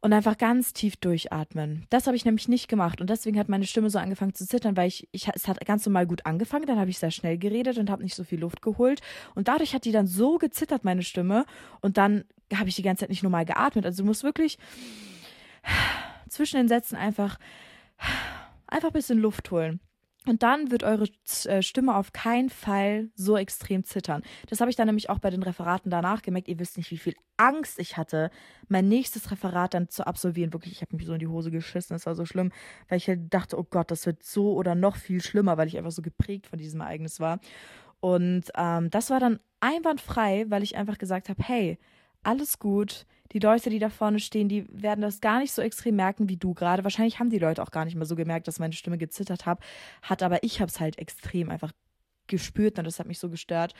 und 0.00 0.12
einfach 0.12 0.38
ganz 0.38 0.72
tief 0.72 0.96
durchatmen. 0.96 1.86
Das 1.90 2.06
habe 2.06 2.16
ich 2.16 2.24
nämlich 2.24 2.48
nicht 2.48 2.68
gemacht 2.68 3.00
und 3.00 3.10
deswegen 3.10 3.38
hat 3.38 3.48
meine 3.48 3.66
Stimme 3.66 3.90
so 3.90 3.98
angefangen 3.98 4.34
zu 4.34 4.46
zittern, 4.46 4.76
weil 4.76 4.88
ich, 4.88 5.08
ich 5.12 5.28
es 5.34 5.48
hat 5.48 5.64
ganz 5.66 5.84
normal 5.86 6.06
gut 6.06 6.24
angefangen, 6.24 6.66
dann 6.66 6.78
habe 6.78 6.90
ich 6.90 6.98
sehr 6.98 7.10
schnell 7.10 7.38
geredet 7.38 7.78
und 7.78 7.90
habe 7.90 8.02
nicht 8.02 8.14
so 8.14 8.24
viel 8.24 8.40
Luft 8.40 8.62
geholt 8.62 9.00
und 9.34 9.48
dadurch 9.48 9.74
hat 9.74 9.84
die 9.84 9.92
dann 9.92 10.06
so 10.06 10.38
gezittert 10.38 10.84
meine 10.84 11.02
Stimme 11.02 11.44
und 11.80 11.96
dann 11.96 12.24
habe 12.54 12.68
ich 12.68 12.76
die 12.76 12.82
ganze 12.82 13.00
Zeit 13.00 13.10
nicht 13.10 13.22
normal 13.22 13.44
geatmet. 13.44 13.84
Also 13.84 14.02
du 14.02 14.06
musst 14.06 14.22
wirklich 14.22 14.58
zwischen 16.28 16.56
den 16.56 16.68
Sätzen 16.68 16.96
einfach 16.96 17.38
einfach 18.66 18.90
ein 18.90 18.94
bisschen 18.94 19.18
Luft 19.18 19.50
holen. 19.50 19.80
Und 20.26 20.42
dann 20.42 20.70
wird 20.70 20.82
eure 20.82 21.08
äh, 21.44 21.62
Stimme 21.62 21.96
auf 21.96 22.12
keinen 22.12 22.50
Fall 22.50 23.08
so 23.14 23.36
extrem 23.36 23.84
zittern. 23.84 24.22
Das 24.48 24.60
habe 24.60 24.68
ich 24.68 24.76
dann 24.76 24.86
nämlich 24.86 25.08
auch 25.08 25.20
bei 25.20 25.30
den 25.30 25.42
Referaten 25.42 25.90
danach 25.90 26.22
gemerkt. 26.22 26.48
Ihr 26.48 26.58
wisst 26.58 26.76
nicht, 26.76 26.90
wie 26.90 26.98
viel 26.98 27.14
Angst 27.36 27.78
ich 27.78 27.96
hatte, 27.96 28.30
mein 28.68 28.88
nächstes 28.88 29.30
Referat 29.30 29.74
dann 29.74 29.88
zu 29.88 30.06
absolvieren. 30.06 30.52
Wirklich, 30.52 30.72
ich 30.72 30.82
habe 30.82 30.96
mich 30.96 31.06
so 31.06 31.14
in 31.14 31.20
die 31.20 31.28
Hose 31.28 31.50
geschissen. 31.50 31.96
Es 31.96 32.04
war 32.04 32.14
so 32.14 32.26
schlimm, 32.26 32.52
weil 32.88 32.98
ich 32.98 33.08
halt 33.08 33.32
dachte, 33.32 33.58
oh 33.58 33.64
Gott, 33.64 33.90
das 33.90 34.04
wird 34.06 34.22
so 34.22 34.54
oder 34.54 34.74
noch 34.74 34.96
viel 34.96 35.22
schlimmer, 35.22 35.56
weil 35.56 35.68
ich 35.68 35.78
einfach 35.78 35.92
so 35.92 36.02
geprägt 36.02 36.46
von 36.46 36.58
diesem 36.58 36.80
Ereignis 36.80 37.20
war. 37.20 37.40
Und 38.00 38.50
ähm, 38.56 38.90
das 38.90 39.10
war 39.10 39.20
dann 39.20 39.40
einwandfrei, 39.60 40.46
weil 40.48 40.62
ich 40.62 40.76
einfach 40.76 40.98
gesagt 40.98 41.28
habe, 41.28 41.42
hey, 41.42 41.78
alles 42.22 42.58
gut. 42.58 43.06
Die 43.32 43.38
Leute, 43.38 43.68
die 43.68 43.78
da 43.78 43.90
vorne 43.90 44.20
stehen, 44.20 44.48
die 44.48 44.66
werden 44.70 45.02
das 45.02 45.20
gar 45.20 45.40
nicht 45.40 45.52
so 45.52 45.60
extrem 45.60 45.96
merken 45.96 46.28
wie 46.28 46.36
du 46.36 46.54
gerade. 46.54 46.84
Wahrscheinlich 46.84 47.18
haben 47.18 47.30
die 47.30 47.38
Leute 47.38 47.62
auch 47.62 47.70
gar 47.70 47.84
nicht 47.84 47.94
mehr 47.94 48.06
so 48.06 48.16
gemerkt, 48.16 48.48
dass 48.48 48.58
meine 48.58 48.72
Stimme 48.72 48.96
gezittert 48.96 49.44
hat, 49.44 49.60
hat 50.02 50.22
aber 50.22 50.42
ich 50.42 50.60
habe 50.60 50.70
es 50.70 50.80
halt 50.80 50.98
extrem 50.98 51.50
einfach 51.50 51.72
gespürt 52.26 52.78
und 52.78 52.86
das 52.86 52.98
hat 52.98 53.06
mich 53.06 53.18
so 53.18 53.28
gestört. 53.28 53.74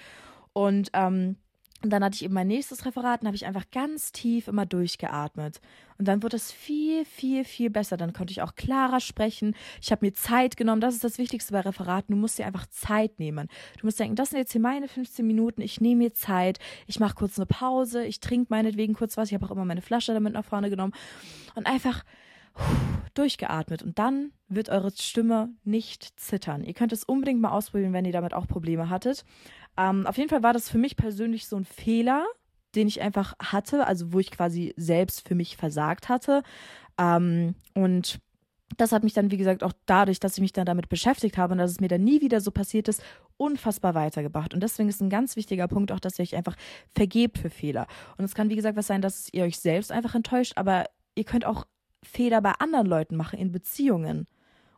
Und 0.53 0.91
ähm, 0.93 1.37
und 1.83 1.91
dann 1.91 2.03
hatte 2.03 2.17
ich 2.17 2.25
eben 2.25 2.35
mein 2.35 2.49
nächstes 2.49 2.85
Referat 2.85 3.21
und 3.21 3.29
habe 3.29 3.37
ich 3.37 3.47
einfach 3.47 3.71
ganz 3.71 4.11
tief 4.11 4.49
immer 4.49 4.67
durchgeatmet. 4.67 5.61
Und 5.97 6.09
dann 6.09 6.25
wurde 6.25 6.37
es 6.37 6.51
viel, 6.51 7.05
viel, 7.05 7.45
viel 7.45 7.71
besser. 7.71 7.97
Dann 7.97 8.13
konnte 8.13 8.33
ich 8.33 8.43
auch 8.43 8.57
klarer 8.57 8.99
sprechen. 8.99 9.55
Ich 9.81 9.93
habe 9.93 10.05
mir 10.05 10.13
Zeit 10.13 10.57
genommen. 10.57 10.81
Das 10.81 10.95
ist 10.95 11.05
das 11.05 11.19
Wichtigste 11.19 11.53
bei 11.53 11.61
Referaten. 11.61 12.15
Du 12.15 12.21
musst 12.21 12.39
dir 12.39 12.47
einfach 12.47 12.67
Zeit 12.67 13.21
nehmen. 13.21 13.49
Du 13.79 13.87
musst 13.87 14.01
denken, 14.01 14.17
das 14.17 14.31
sind 14.31 14.39
jetzt 14.39 14.53
hier 14.53 14.61
meine 14.61 14.89
15 14.89 15.25
Minuten. 15.25 15.61
Ich 15.61 15.81
nehme 15.81 16.05
mir 16.05 16.15
Zeit. 16.15 16.59
Ich 16.87 16.99
mache 16.99 17.15
kurz 17.15 17.39
eine 17.39 17.47
Pause. 17.47 18.05
Ich 18.05 18.19
trinke 18.19 18.47
meinetwegen 18.51 18.95
kurz 18.95 19.17
was. 19.17 19.29
Ich 19.29 19.35
habe 19.35 19.47
auch 19.47 19.53
immer 19.53 19.65
meine 19.65 19.83
Flasche 19.83 20.13
damit 20.13 20.33
nach 20.33 20.45
vorne 20.45 20.71
genommen. 20.71 20.95
Und 21.55 21.67
einfach 21.67 22.05
durchgeatmet 23.15 23.83
und 23.83 23.99
dann 23.99 24.33
wird 24.49 24.69
eure 24.69 24.91
Stimme 24.91 25.51
nicht 25.65 26.19
zittern. 26.19 26.65
Ihr 26.65 26.75
könnt 26.75 26.93
es 26.93 27.05
unbedingt 27.05 27.41
mal 27.41 27.51
ausprobieren, 27.51 27.93
wenn 27.93 28.05
ihr 28.05 28.13
damit 28.13 28.35
auch 28.35 28.47
Probleme 28.47 28.91
hattet. 28.91 29.25
Ähm, 29.79 30.07
auf 30.07 30.19
jeden 30.19 30.29
Fall 30.29 30.43
war 30.43 30.53
das 30.53 30.69
für 30.69 30.79
mich 30.79 30.97
persönlich 30.97 31.47
so 31.47 31.57
ein 31.57 31.65
Fehler, 31.65 32.27
den 32.75 32.89
ich 32.89 33.01
einfach 33.01 33.35
hatte, 33.41 33.87
also 33.87 34.13
wo 34.13 34.19
ich 34.19 34.31
quasi 34.31 34.75
selbst 34.77 35.27
für 35.27 35.35
mich 35.35 35.57
versagt 35.57 36.09
hatte. 36.09 36.43
Ähm, 36.99 37.55
und 37.75 38.21
das 38.77 38.93
hat 38.93 39.03
mich 39.03 39.15
dann, 39.15 39.31
wie 39.31 39.39
gesagt, 39.39 39.63
auch 39.63 39.73
dadurch, 39.87 40.21
dass 40.21 40.35
ich 40.35 40.41
mich 40.41 40.53
dann 40.53 40.67
damit 40.67 40.89
beschäftigt 40.89 41.39
habe 41.39 41.53
und 41.53 41.59
dass 41.59 41.71
es 41.71 41.81
mir 41.81 41.89
dann 41.89 42.05
nie 42.05 42.21
wieder 42.21 42.41
so 42.41 42.51
passiert 42.51 42.89
ist, 42.89 43.03
unfassbar 43.37 43.95
weitergebracht. 43.95 44.53
Und 44.53 44.63
deswegen 44.63 44.89
ist 44.89 45.01
ein 45.01 45.11
ganz 45.11 45.37
wichtiger 45.37 45.69
Punkt 45.69 45.93
auch, 45.93 46.01
dass 46.01 46.19
ihr 46.19 46.25
euch 46.25 46.37
einfach 46.37 46.57
vergebt 46.95 47.39
für 47.39 47.51
Fehler. 47.51 47.87
Und 48.19 48.25
es 48.25 48.35
kann, 48.35 48.51
wie 48.51 48.57
gesagt, 48.57 48.77
was 48.77 48.89
sein, 48.89 49.01
dass 49.01 49.33
ihr 49.33 49.45
euch 49.45 49.59
selbst 49.59 49.91
einfach 49.91 50.15
enttäuscht, 50.15 50.55
aber 50.57 50.85
ihr 51.15 51.25
könnt 51.25 51.47
auch 51.47 51.67
Fehler 52.03 52.43
bei 52.43 52.53
anderen 52.59 52.87
Leuten 52.87 53.17
machen, 53.17 53.39
in 53.39 53.53
Beziehungen 53.53 54.27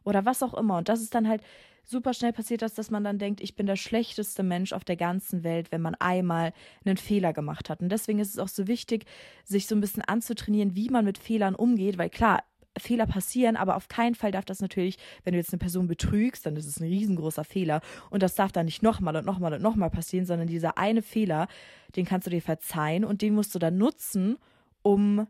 oder 0.04 0.24
was 0.24 0.42
auch 0.42 0.54
immer. 0.54 0.78
Und 0.78 0.88
das 0.88 1.00
ist 1.00 1.14
dann 1.14 1.28
halt 1.28 1.42
super 1.84 2.14
schnell 2.14 2.32
passiert, 2.32 2.62
dass, 2.62 2.74
dass 2.74 2.90
man 2.90 3.04
dann 3.04 3.18
denkt, 3.18 3.40
ich 3.40 3.56
bin 3.56 3.66
der 3.66 3.76
schlechteste 3.76 4.42
Mensch 4.42 4.72
auf 4.72 4.84
der 4.84 4.96
ganzen 4.96 5.44
Welt, 5.44 5.72
wenn 5.72 5.82
man 5.82 5.94
einmal 5.96 6.52
einen 6.84 6.96
Fehler 6.96 7.32
gemacht 7.32 7.70
hat. 7.70 7.80
Und 7.80 7.90
deswegen 7.90 8.18
ist 8.18 8.30
es 8.30 8.38
auch 8.38 8.48
so 8.48 8.66
wichtig, 8.66 9.06
sich 9.44 9.66
so 9.66 9.74
ein 9.74 9.80
bisschen 9.80 10.02
anzutrainieren, 10.02 10.76
wie 10.76 10.90
man 10.90 11.04
mit 11.04 11.18
Fehlern 11.18 11.54
umgeht, 11.54 11.98
weil 11.98 12.10
klar, 12.10 12.42
Fehler 12.78 13.06
passieren, 13.06 13.56
aber 13.56 13.76
auf 13.76 13.88
keinen 13.88 14.14
Fall 14.14 14.30
darf 14.30 14.44
das 14.44 14.60
natürlich, 14.60 14.96
wenn 15.24 15.32
du 15.32 15.38
jetzt 15.38 15.52
eine 15.52 15.58
Person 15.58 15.88
betrügst, 15.88 16.46
dann 16.46 16.56
ist 16.56 16.66
es 16.66 16.78
ein 16.78 16.86
riesengroßer 16.86 17.44
Fehler 17.44 17.80
und 18.10 18.22
das 18.22 18.36
darf 18.36 18.52
dann 18.52 18.66
nicht 18.66 18.82
nochmal 18.82 19.16
und 19.16 19.26
nochmal 19.26 19.52
und 19.54 19.62
nochmal 19.62 19.90
passieren, 19.90 20.24
sondern 20.24 20.46
dieser 20.46 20.78
eine 20.78 21.02
Fehler, 21.02 21.48
den 21.96 22.06
kannst 22.06 22.26
du 22.26 22.30
dir 22.30 22.42
verzeihen 22.42 23.04
und 23.04 23.22
den 23.22 23.34
musst 23.34 23.54
du 23.54 23.58
dann 23.58 23.76
nutzen, 23.76 24.38
um 24.82 25.26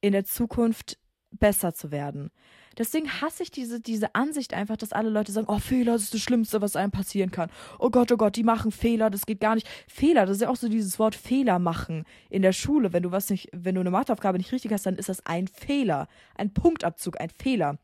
in 0.00 0.12
der 0.12 0.24
Zukunft 0.24 0.98
besser 1.30 1.74
zu 1.74 1.90
werden. 1.90 2.30
Deswegen 2.78 3.08
hasse 3.20 3.42
ich 3.42 3.50
diese, 3.50 3.80
diese 3.80 4.14
Ansicht 4.14 4.54
einfach, 4.54 4.76
dass 4.76 4.92
alle 4.92 5.10
Leute 5.10 5.32
sagen, 5.32 5.46
oh, 5.48 5.58
Fehler 5.58 5.94
ist 5.94 6.12
das 6.14 6.20
Schlimmste, 6.20 6.60
was 6.60 6.76
einem 6.76 6.90
passieren 6.90 7.30
kann. 7.30 7.50
Oh 7.78 7.90
Gott, 7.90 8.10
oh 8.12 8.16
Gott, 8.16 8.36
die 8.36 8.44
machen 8.44 8.70
Fehler, 8.70 9.10
das 9.10 9.26
geht 9.26 9.40
gar 9.40 9.54
nicht. 9.54 9.68
Fehler, 9.88 10.26
das 10.26 10.36
ist 10.36 10.42
ja 10.42 10.48
auch 10.48 10.56
so 10.56 10.68
dieses 10.68 10.98
Wort 10.98 11.14
Fehler 11.14 11.58
machen 11.58 12.04
in 12.30 12.42
der 12.42 12.52
Schule. 12.52 12.92
Wenn 12.92 13.02
du 13.02 13.12
was 13.12 13.30
nicht, 13.30 13.48
wenn 13.52 13.74
du 13.74 13.80
eine 13.80 13.90
Matheaufgabe 13.90 14.38
nicht 14.38 14.52
richtig 14.52 14.72
hast, 14.72 14.86
dann 14.86 14.96
ist 14.96 15.08
das 15.08 15.24
ein 15.26 15.48
Fehler. 15.48 16.08
Ein 16.36 16.52
Punktabzug, 16.52 17.20
ein 17.20 17.30
Fehler. 17.30 17.78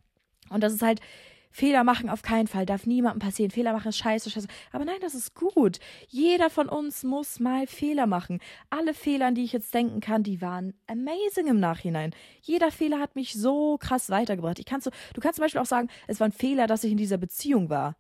Und 0.51 0.63
das 0.63 0.73
ist 0.73 0.83
halt, 0.83 1.01
Fehler 1.51 1.85
machen 1.85 2.09
auf 2.09 2.23
keinen 2.23 2.47
Fall, 2.47 2.67
darf 2.67 2.87
niemandem 2.87 3.21
passieren. 3.21 3.51
Fehler 3.51 3.73
machen 3.73 3.89
ist 3.89 3.99
scheiße, 3.99 4.31
scheiße. 4.31 4.47
Aber 4.73 4.85
nein, 4.85 5.01
das 5.01 5.15
ist 5.15 5.35
gut. 5.35 5.79
Jeder 6.09 6.51
von 6.51 6.69
uns 6.69 7.03
muss 7.03 7.41
mal 7.41 7.67
Fehler 7.67 8.07
machen. 8.07 8.39
Alle 8.71 8.95
Fehler, 8.95 9.27
an 9.27 9.35
die 9.35 9.45
ich 9.45 9.53
jetzt 9.53 9.75
denken 9.75 10.01
kann, 10.01 10.23
die 10.23 10.41
waren 10.41 10.75
amazing 10.87 11.49
im 11.49 11.61
Nachhinein. 11.61 12.15
Jeder 12.41 12.71
Fehler 12.71 13.01
hat 13.01 13.17
mich 13.17 13.35
so 13.35 13.79
krass 13.79 14.11
weitergebracht. 14.11 14.59
Ich 14.59 14.67
kannst 14.67 14.85
so, 14.85 14.91
du 15.15 15.21
kannst 15.21 15.37
zum 15.37 15.45
Beispiel 15.45 15.61
auch 15.61 15.67
sagen, 15.67 15.89
es 16.07 16.21
war 16.21 16.29
ein 16.29 16.33
Fehler, 16.33 16.67
dass 16.67 16.85
ich 16.85 16.93
in 16.93 16.99
dieser 16.99 17.19
Beziehung 17.19 17.69
war 17.69 17.97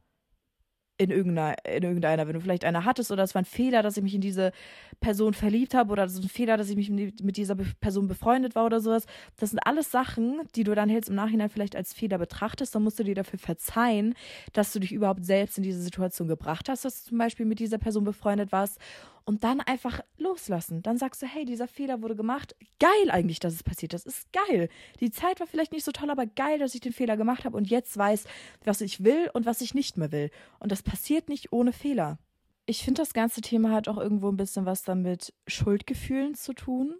in 1.00 1.10
irgendeiner, 1.10 1.56
in 1.64 1.82
irgendeiner, 1.82 2.26
wenn 2.26 2.34
du 2.34 2.40
vielleicht 2.40 2.66
eine 2.66 2.84
hattest 2.84 3.10
oder 3.10 3.22
es 3.22 3.34
war 3.34 3.40
ein 3.40 3.46
Fehler, 3.46 3.82
dass 3.82 3.96
ich 3.96 4.02
mich 4.02 4.14
in 4.14 4.20
diese 4.20 4.52
Person 5.00 5.32
verliebt 5.32 5.72
habe 5.72 5.92
oder 5.92 6.04
es 6.04 6.12
ist 6.12 6.22
ein 6.22 6.28
Fehler, 6.28 6.58
dass 6.58 6.68
ich 6.68 6.76
mich 6.76 6.90
mit 6.90 7.38
dieser 7.38 7.54
Person 7.54 8.06
befreundet 8.06 8.54
war 8.54 8.66
oder 8.66 8.80
sowas. 8.80 9.06
Das 9.38 9.48
sind 9.48 9.60
alles 9.60 9.90
Sachen, 9.90 10.42
die 10.56 10.62
du 10.62 10.74
dann 10.74 10.90
jetzt 10.90 11.08
im 11.08 11.14
Nachhinein 11.14 11.48
vielleicht 11.48 11.74
als 11.74 11.94
Fehler 11.94 12.18
betrachtest. 12.18 12.74
Dann 12.74 12.82
musst 12.82 12.98
du 12.98 13.04
dir 13.04 13.14
dafür 13.14 13.38
verzeihen, 13.38 14.14
dass 14.52 14.74
du 14.74 14.78
dich 14.78 14.92
überhaupt 14.92 15.24
selbst 15.24 15.56
in 15.56 15.64
diese 15.64 15.80
Situation 15.80 16.28
gebracht 16.28 16.68
hast, 16.68 16.84
dass 16.84 17.04
du 17.04 17.08
zum 17.08 17.18
Beispiel 17.18 17.46
mit 17.46 17.60
dieser 17.60 17.78
Person 17.78 18.04
befreundet 18.04 18.52
warst 18.52 18.78
und 19.24 19.44
dann 19.44 19.60
einfach 19.60 20.00
loslassen. 20.18 20.82
Dann 20.82 20.98
sagst 20.98 21.22
du, 21.22 21.26
hey, 21.26 21.44
dieser 21.44 21.68
Fehler 21.68 22.02
wurde 22.02 22.16
gemacht. 22.16 22.56
Geil 22.78 23.10
eigentlich, 23.10 23.40
dass 23.40 23.54
es 23.54 23.62
passiert 23.62 23.94
ist. 23.94 24.06
Ist 24.06 24.28
geil. 24.32 24.68
Die 25.00 25.10
Zeit 25.10 25.40
war 25.40 25.46
vielleicht 25.46 25.72
nicht 25.72 25.84
so 25.84 25.92
toll, 25.92 26.10
aber 26.10 26.26
geil, 26.26 26.58
dass 26.58 26.74
ich 26.74 26.80
den 26.80 26.92
Fehler 26.92 27.16
gemacht 27.16 27.44
habe 27.44 27.56
und 27.56 27.68
jetzt 27.68 27.96
weiß, 27.96 28.24
was 28.64 28.80
ich 28.80 29.04
will 29.04 29.30
und 29.32 29.46
was 29.46 29.60
ich 29.60 29.74
nicht 29.74 29.96
mehr 29.96 30.12
will. 30.12 30.30
Und 30.58 30.72
das 30.72 30.82
passiert 30.82 31.28
nicht 31.28 31.52
ohne 31.52 31.72
Fehler. 31.72 32.18
Ich 32.66 32.84
finde, 32.84 33.02
das 33.02 33.14
ganze 33.14 33.40
Thema 33.40 33.70
hat 33.72 33.88
auch 33.88 33.98
irgendwo 33.98 34.28
ein 34.28 34.36
bisschen 34.36 34.66
was 34.66 34.82
damit 34.82 35.32
Schuldgefühlen 35.46 36.34
zu 36.34 36.52
tun. 36.52 36.96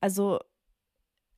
Also, 0.00 0.40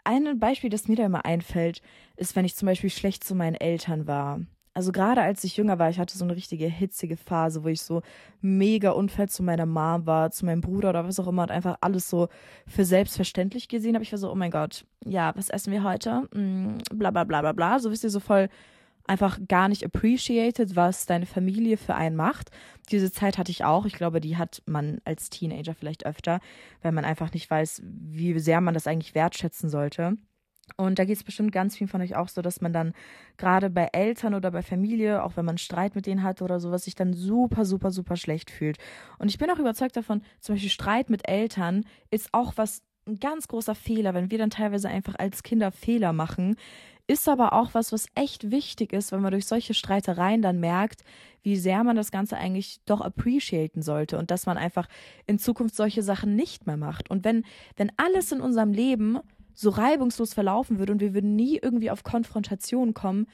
ein 0.05 0.39
Beispiel, 0.39 0.71
das 0.71 0.89
mir 0.89 0.97
da 0.97 1.07
immer 1.07 1.25
einfällt, 1.25 1.83
ist, 2.17 2.37
wenn 2.37 2.45
ich 2.45 2.57
zum 2.57 2.67
Beispiel 2.67 2.91
schlecht 2.91 3.25
zu 3.25 3.35
meinen 3.35 3.55
Eltern 3.55 4.07
war 4.07 4.41
also 4.77 4.93
gerade 4.93 5.23
als 5.23 5.43
ich 5.43 5.57
jünger 5.57 5.79
war, 5.79 5.89
ich 5.89 5.99
hatte 5.99 6.19
so 6.19 6.25
eine 6.27 6.37
richtige 6.37 6.67
hitzige 6.67 7.17
Phase, 7.17 7.65
wo 7.65 7.69
ich 7.69 7.81
so 7.81 8.03
mega 8.43 8.91
unfair 8.91 9.27
zu 9.27 9.43
meiner 9.43 9.65
Mom 9.65 10.05
war, 10.05 10.31
zu 10.31 10.45
meinem 10.45 10.61
Bruder 10.61 10.91
oder 10.91 11.07
was 11.07 11.19
auch 11.19 11.29
immer 11.29 11.45
und 11.45 11.51
einfach 11.51 11.79
alles 11.81 12.11
so 12.11 12.29
für 12.67 12.85
selbstverständlich 12.85 13.69
gesehen 13.69 13.95
habe. 13.95 14.03
Ich 14.03 14.13
war 14.13 14.19
so, 14.19 14.31
oh 14.31 14.35
mein 14.35 14.51
Gott, 14.51 14.85
ja, 15.03 15.35
was 15.35 15.49
essen 15.49 15.73
wir 15.73 15.83
heute? 15.83 16.29
Mm, 16.35 16.77
bla 16.93 17.11
bla 17.11 17.25
bla 17.25 17.41
bla 17.41 17.53
bla. 17.53 17.79
So 17.79 17.91
wisst 17.91 18.05
ihr, 18.05 18.11
so 18.11 18.21
voll 18.21 18.51
einfach 19.07 19.39
gar 19.49 19.69
nicht 19.69 19.83
appreciated, 19.83 20.77
was 20.77 21.07
deine 21.07 21.25
Familie 21.25 21.79
für 21.79 21.95
einen 21.95 22.15
macht. 22.15 22.51
Diese 22.91 23.11
Zeit 23.11 23.39
hatte 23.39 23.53
ich 23.53 23.65
auch. 23.65 23.87
Ich 23.87 23.95
glaube, 23.95 24.21
die 24.21 24.37
hat 24.37 24.63
man 24.67 24.99
als 25.07 25.31
Teenager 25.31 25.75
vielleicht 25.75 26.05
öfter, 26.05 26.41
weil 26.83 26.93
man 26.93 27.07
einfach 27.07 27.33
nicht 27.33 27.51
weiß, 27.51 27.81
wie 27.83 28.39
sehr 28.41 28.61
man 28.61 28.75
das 28.75 28.87
eigentlich 28.87 29.15
wertschätzen 29.15 29.71
sollte. 29.71 30.19
Und 30.77 30.99
da 30.99 31.05
geht 31.05 31.17
es 31.17 31.25
bestimmt 31.25 31.53
ganz 31.53 31.77
viel 31.77 31.87
von 31.87 32.01
euch 32.03 32.17
auch 32.17 32.29
so, 32.29 32.43
dass 32.43 32.61
man 32.61 32.73
dann 32.73 32.93
gerade 33.37 33.71
bei 33.71 33.89
Eltern 33.93 34.35
oder 34.35 34.51
bei 34.51 34.63
Familie, 34.63 35.23
auch 35.23 35.37
wenn 35.37 35.45
man 35.45 35.59
Streit 35.59 35.95
mit 35.95 36.07
denen 36.07 36.23
hat 36.23 36.43
oder 36.43 36.61
sowas, 36.61 36.85
sich 36.85 36.95
dann 36.95 37.15
super, 37.15 37.65
super, 37.65 37.91
super 37.91 38.17
schlecht 38.17 38.51
fühlt. 38.51 38.77
Und 39.19 39.29
ich 39.29 39.39
bin 39.39 39.51
auch 39.51 39.59
überzeugt 39.59 39.97
davon, 39.97 40.23
zum 40.41 40.55
Beispiel 40.55 40.71
Streit 40.71 41.09
mit 41.09 41.29
Eltern 41.29 41.85
ist 42.11 42.29
auch 42.33 42.55
was, 42.57 42.83
ein 43.07 43.21
ganz 43.21 43.47
großer 43.47 43.77
Fehler, 43.77 44.15
wenn 44.15 44.31
wir 44.31 44.39
dann 44.39 44.51
teilweise 44.51 44.89
einfach 44.89 45.15
als 45.17 45.45
Kinder 45.45 45.71
Fehler 45.71 46.13
machen, 46.13 46.57
ist 47.07 47.29
aber 47.29 47.53
auch 47.53 47.73
was, 47.73 47.93
was 47.93 48.07
echt 48.15 48.51
wichtig 48.51 48.93
ist, 48.93 49.13
wenn 49.13 49.21
man 49.21 49.31
durch 49.31 49.47
solche 49.47 49.75
Streitereien 49.75 50.43
dann 50.43 50.59
merkt, 50.59 51.05
wie 51.43 51.57
sehr 51.57 51.85
man 51.85 51.95
das 51.95 52.11
Ganze 52.11 52.37
eigentlich 52.37 52.81
doch 52.85 53.01
appreciaten 53.01 53.81
sollte 53.83 54.19
und 54.19 54.33
dass 54.33 54.47
man 54.47 54.59
einfach 54.59 54.89
in 55.27 55.39
Zukunft 55.39 55.77
solche 55.77 56.03
Sachen 56.03 56.35
nicht 56.35 56.67
mehr 56.67 56.77
macht. 56.77 57.09
Und 57.09 57.25
wenn, 57.25 57.45
wenn 57.77 57.93
alles 57.97 58.33
in 58.33 58.41
unserem 58.41 58.73
Leben 58.73 59.19
so 59.57 59.71
reibungslos 59.71 60.35
verlaufen 60.35 60.79
würde 60.79 60.93
und 60.93 61.01
wir 61.01 61.15
würden 61.15 61.35
nie 61.35 61.59
irgendwie 61.61 61.91
auf 61.91 62.05
Konfrontation 62.05 62.95
kommen, 62.95 63.27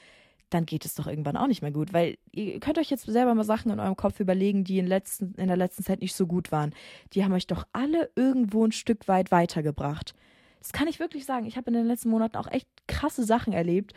dann 0.50 0.66
geht 0.66 0.84
es 0.84 0.94
doch 0.94 1.06
irgendwann 1.06 1.36
auch 1.36 1.46
nicht 1.46 1.62
mehr 1.62 1.72
gut. 1.72 1.92
Weil 1.92 2.16
ihr 2.30 2.60
könnt 2.60 2.78
euch 2.78 2.90
jetzt 2.90 3.06
selber 3.06 3.34
mal 3.34 3.44
Sachen 3.44 3.70
in 3.70 3.80
eurem 3.80 3.96
Kopf 3.96 4.20
überlegen, 4.20 4.64
die 4.64 4.78
in, 4.78 4.86
letzten, 4.86 5.34
in 5.34 5.48
der 5.48 5.56
letzten 5.56 5.82
Zeit 5.82 6.00
nicht 6.00 6.14
so 6.14 6.26
gut 6.26 6.52
waren. 6.52 6.74
Die 7.12 7.24
haben 7.24 7.32
euch 7.32 7.46
doch 7.46 7.66
alle 7.72 8.10
irgendwo 8.16 8.64
ein 8.64 8.72
Stück 8.72 9.08
weit 9.08 9.30
weitergebracht. 9.30 10.14
Das 10.60 10.72
kann 10.72 10.88
ich 10.88 11.00
wirklich 11.00 11.24
sagen. 11.24 11.46
Ich 11.46 11.56
habe 11.56 11.70
in 11.70 11.74
den 11.74 11.86
letzten 11.86 12.10
Monaten 12.10 12.36
auch 12.36 12.50
echt 12.50 12.68
krasse 12.86 13.24
Sachen 13.24 13.52
erlebt, 13.52 13.94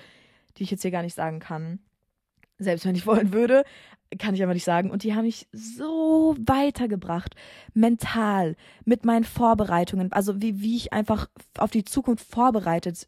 die 0.57 0.63
ich 0.63 0.71
jetzt 0.71 0.81
hier 0.81 0.91
gar 0.91 1.03
nicht 1.03 1.15
sagen 1.15 1.39
kann. 1.39 1.79
Selbst 2.57 2.85
wenn 2.85 2.95
ich 2.95 3.05
wollen 3.05 3.33
würde 3.33 3.63
kann 4.17 4.35
ich 4.35 4.43
aber 4.43 4.53
nicht 4.53 4.63
sagen. 4.63 4.91
Und 4.91 5.03
die 5.03 5.13
haben 5.13 5.25
mich 5.25 5.47
so 5.51 6.35
weitergebracht, 6.39 7.35
mental, 7.73 8.55
mit 8.85 9.05
meinen 9.05 9.25
Vorbereitungen, 9.25 10.11
also 10.11 10.41
wie, 10.41 10.61
wie 10.61 10.77
ich 10.77 10.93
einfach 10.93 11.27
auf 11.57 11.71
die 11.71 11.83
Zukunft 11.83 12.25
vorbereitet 12.29 13.07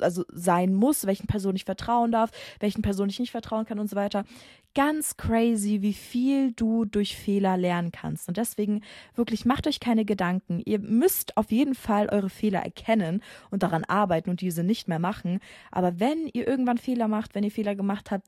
also 0.00 0.24
sein 0.32 0.74
muss, 0.74 1.06
welchen 1.06 1.28
Personen 1.28 1.54
ich 1.54 1.64
vertrauen 1.64 2.10
darf, 2.10 2.32
welchen 2.58 2.82
Personen 2.82 3.10
ich 3.10 3.20
nicht 3.20 3.30
vertrauen 3.30 3.66
kann 3.66 3.78
und 3.78 3.88
so 3.88 3.94
weiter. 3.94 4.24
Ganz 4.74 5.16
crazy, 5.16 5.80
wie 5.80 5.92
viel 5.92 6.50
du 6.50 6.84
durch 6.84 7.16
Fehler 7.16 7.56
lernen 7.56 7.92
kannst. 7.92 8.26
Und 8.26 8.36
deswegen 8.36 8.82
wirklich 9.14 9.44
macht 9.44 9.68
euch 9.68 9.78
keine 9.78 10.04
Gedanken. 10.04 10.60
Ihr 10.64 10.80
müsst 10.80 11.36
auf 11.36 11.52
jeden 11.52 11.76
Fall 11.76 12.08
eure 12.08 12.30
Fehler 12.30 12.64
erkennen 12.64 13.22
und 13.50 13.62
daran 13.62 13.84
arbeiten 13.84 14.30
und 14.30 14.40
diese 14.40 14.64
nicht 14.64 14.88
mehr 14.88 14.98
machen. 14.98 15.38
Aber 15.70 16.00
wenn 16.00 16.26
ihr 16.32 16.48
irgendwann 16.48 16.78
Fehler 16.78 17.06
macht, 17.06 17.36
wenn 17.36 17.44
ihr 17.44 17.52
Fehler 17.52 17.76
gemacht 17.76 18.10
habt, 18.10 18.26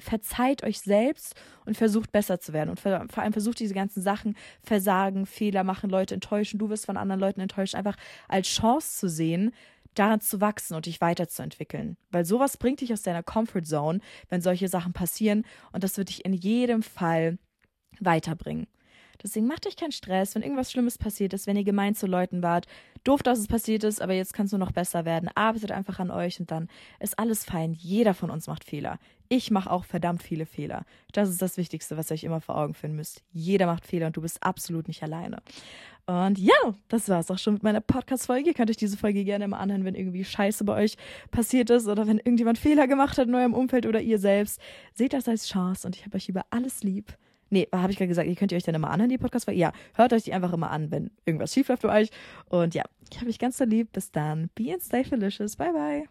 verzeiht 0.00 0.64
euch 0.64 0.80
selbst 0.80 1.34
und 1.64 1.76
versucht 1.76 2.12
besser 2.12 2.40
zu 2.40 2.52
werden. 2.52 2.70
Und 2.70 2.80
vor 2.80 3.18
allem 3.18 3.32
versucht 3.32 3.60
diese 3.60 3.74
ganzen 3.74 4.02
Sachen, 4.02 4.36
Versagen, 4.62 5.26
Fehler 5.26 5.64
machen, 5.64 5.90
Leute 5.90 6.14
enttäuschen, 6.14 6.58
du 6.58 6.68
wirst 6.68 6.86
von 6.86 6.96
anderen 6.96 7.20
Leuten 7.20 7.40
enttäuscht, 7.40 7.74
einfach 7.74 7.96
als 8.28 8.48
Chance 8.48 8.98
zu 8.98 9.08
sehen, 9.08 9.52
daran 9.94 10.20
zu 10.20 10.40
wachsen 10.40 10.74
und 10.74 10.86
dich 10.86 11.00
weiterzuentwickeln. 11.00 11.96
Weil 12.10 12.24
sowas 12.24 12.56
bringt 12.56 12.80
dich 12.80 12.92
aus 12.92 13.02
deiner 13.02 13.22
Comfort 13.22 13.62
Zone, 13.62 14.00
wenn 14.28 14.40
solche 14.40 14.68
Sachen 14.68 14.92
passieren. 14.92 15.44
Und 15.72 15.84
das 15.84 15.96
wird 15.96 16.08
dich 16.08 16.24
in 16.24 16.32
jedem 16.32 16.82
Fall 16.82 17.38
weiterbringen. 18.00 18.66
Deswegen 19.22 19.46
macht 19.46 19.66
euch 19.66 19.76
keinen 19.76 19.92
Stress, 19.92 20.34
wenn 20.34 20.42
irgendwas 20.42 20.70
Schlimmes 20.70 20.98
passiert 20.98 21.32
ist, 21.32 21.46
wenn 21.46 21.56
ihr 21.56 21.64
gemein 21.64 21.94
zu 21.94 22.06
Leuten 22.06 22.42
wart. 22.42 22.66
Doof, 23.04 23.22
dass 23.22 23.38
es 23.38 23.48
passiert 23.48 23.84
ist, 23.84 24.00
aber 24.00 24.14
jetzt 24.14 24.34
kannst 24.34 24.52
du 24.52 24.58
noch 24.58 24.72
besser 24.72 25.04
werden. 25.04 25.28
Arbeitet 25.34 25.72
einfach 25.72 25.98
an 25.98 26.10
euch 26.10 26.40
und 26.40 26.50
dann 26.50 26.68
ist 27.00 27.18
alles 27.18 27.44
fein. 27.44 27.74
Jeder 27.74 28.14
von 28.14 28.30
uns 28.30 28.46
macht 28.46 28.64
Fehler. 28.64 28.98
Ich 29.28 29.50
mache 29.50 29.70
auch 29.70 29.84
verdammt 29.84 30.22
viele 30.22 30.46
Fehler. 30.46 30.84
Das 31.12 31.28
ist 31.28 31.40
das 31.40 31.56
Wichtigste, 31.56 31.96
was 31.96 32.10
ihr 32.10 32.14
euch 32.14 32.24
immer 32.24 32.40
vor 32.40 32.56
Augen 32.56 32.74
führen 32.74 32.96
müsst. 32.96 33.22
Jeder 33.32 33.66
macht 33.66 33.86
Fehler 33.86 34.06
und 34.08 34.16
du 34.16 34.22
bist 34.22 34.42
absolut 34.42 34.88
nicht 34.88 35.02
alleine. 35.02 35.38
Und 36.06 36.38
ja, 36.38 36.74
das 36.88 37.08
war 37.08 37.20
es 37.20 37.30
auch 37.30 37.38
schon 37.38 37.54
mit 37.54 37.62
meiner 37.62 37.80
Podcast-Folge. 37.80 38.50
Ihr 38.50 38.54
könnt 38.54 38.68
euch 38.68 38.76
diese 38.76 38.98
Folge 38.98 39.24
gerne 39.24 39.48
mal 39.48 39.58
anhören, 39.58 39.84
wenn 39.84 39.94
irgendwie 39.94 40.24
Scheiße 40.24 40.64
bei 40.64 40.74
euch 40.74 40.96
passiert 41.30 41.70
ist 41.70 41.88
oder 41.88 42.06
wenn 42.06 42.18
irgendjemand 42.18 42.58
Fehler 42.58 42.86
gemacht 42.86 43.16
hat 43.16 43.28
in 43.28 43.34
eurem 43.34 43.54
Umfeld 43.54 43.86
oder 43.86 44.02
ihr 44.02 44.18
selbst. 44.18 44.60
Seht 44.92 45.14
das 45.14 45.28
als 45.28 45.48
Chance 45.48 45.86
und 45.86 45.96
ich 45.96 46.04
habe 46.04 46.16
euch 46.16 46.28
über 46.28 46.44
alles 46.50 46.82
lieb. 46.82 47.16
Nee, 47.50 47.68
habe 47.72 47.92
ich 47.92 47.98
gerade 47.98 48.08
gesagt, 48.08 48.28
ihr 48.28 48.36
könnt 48.36 48.52
ihr 48.52 48.56
euch 48.56 48.64
dann 48.64 48.74
immer 48.74 48.90
anhören, 48.90 49.10
die 49.10 49.18
Podcast-Folge. 49.18 49.60
Ja, 49.60 49.72
hört 49.94 50.12
euch 50.12 50.24
die 50.24 50.32
einfach 50.32 50.52
immer 50.52 50.70
an, 50.70 50.90
wenn 50.90 51.10
irgendwas 51.24 51.52
schief 51.52 51.68
läuft 51.68 51.82
für 51.82 51.90
euch. 51.90 52.10
Und 52.48 52.74
ja, 52.74 52.84
ich 53.10 53.20
habe 53.20 53.28
euch 53.28 53.38
ganz 53.38 53.58
so 53.58 53.64
lieb. 53.64 53.92
Bis 53.92 54.10
dann. 54.10 54.50
Be 54.54 54.72
and 54.72 54.82
stay 54.82 55.02
delicious. 55.02 55.56
Bye, 55.56 55.72
bye. 55.72 56.08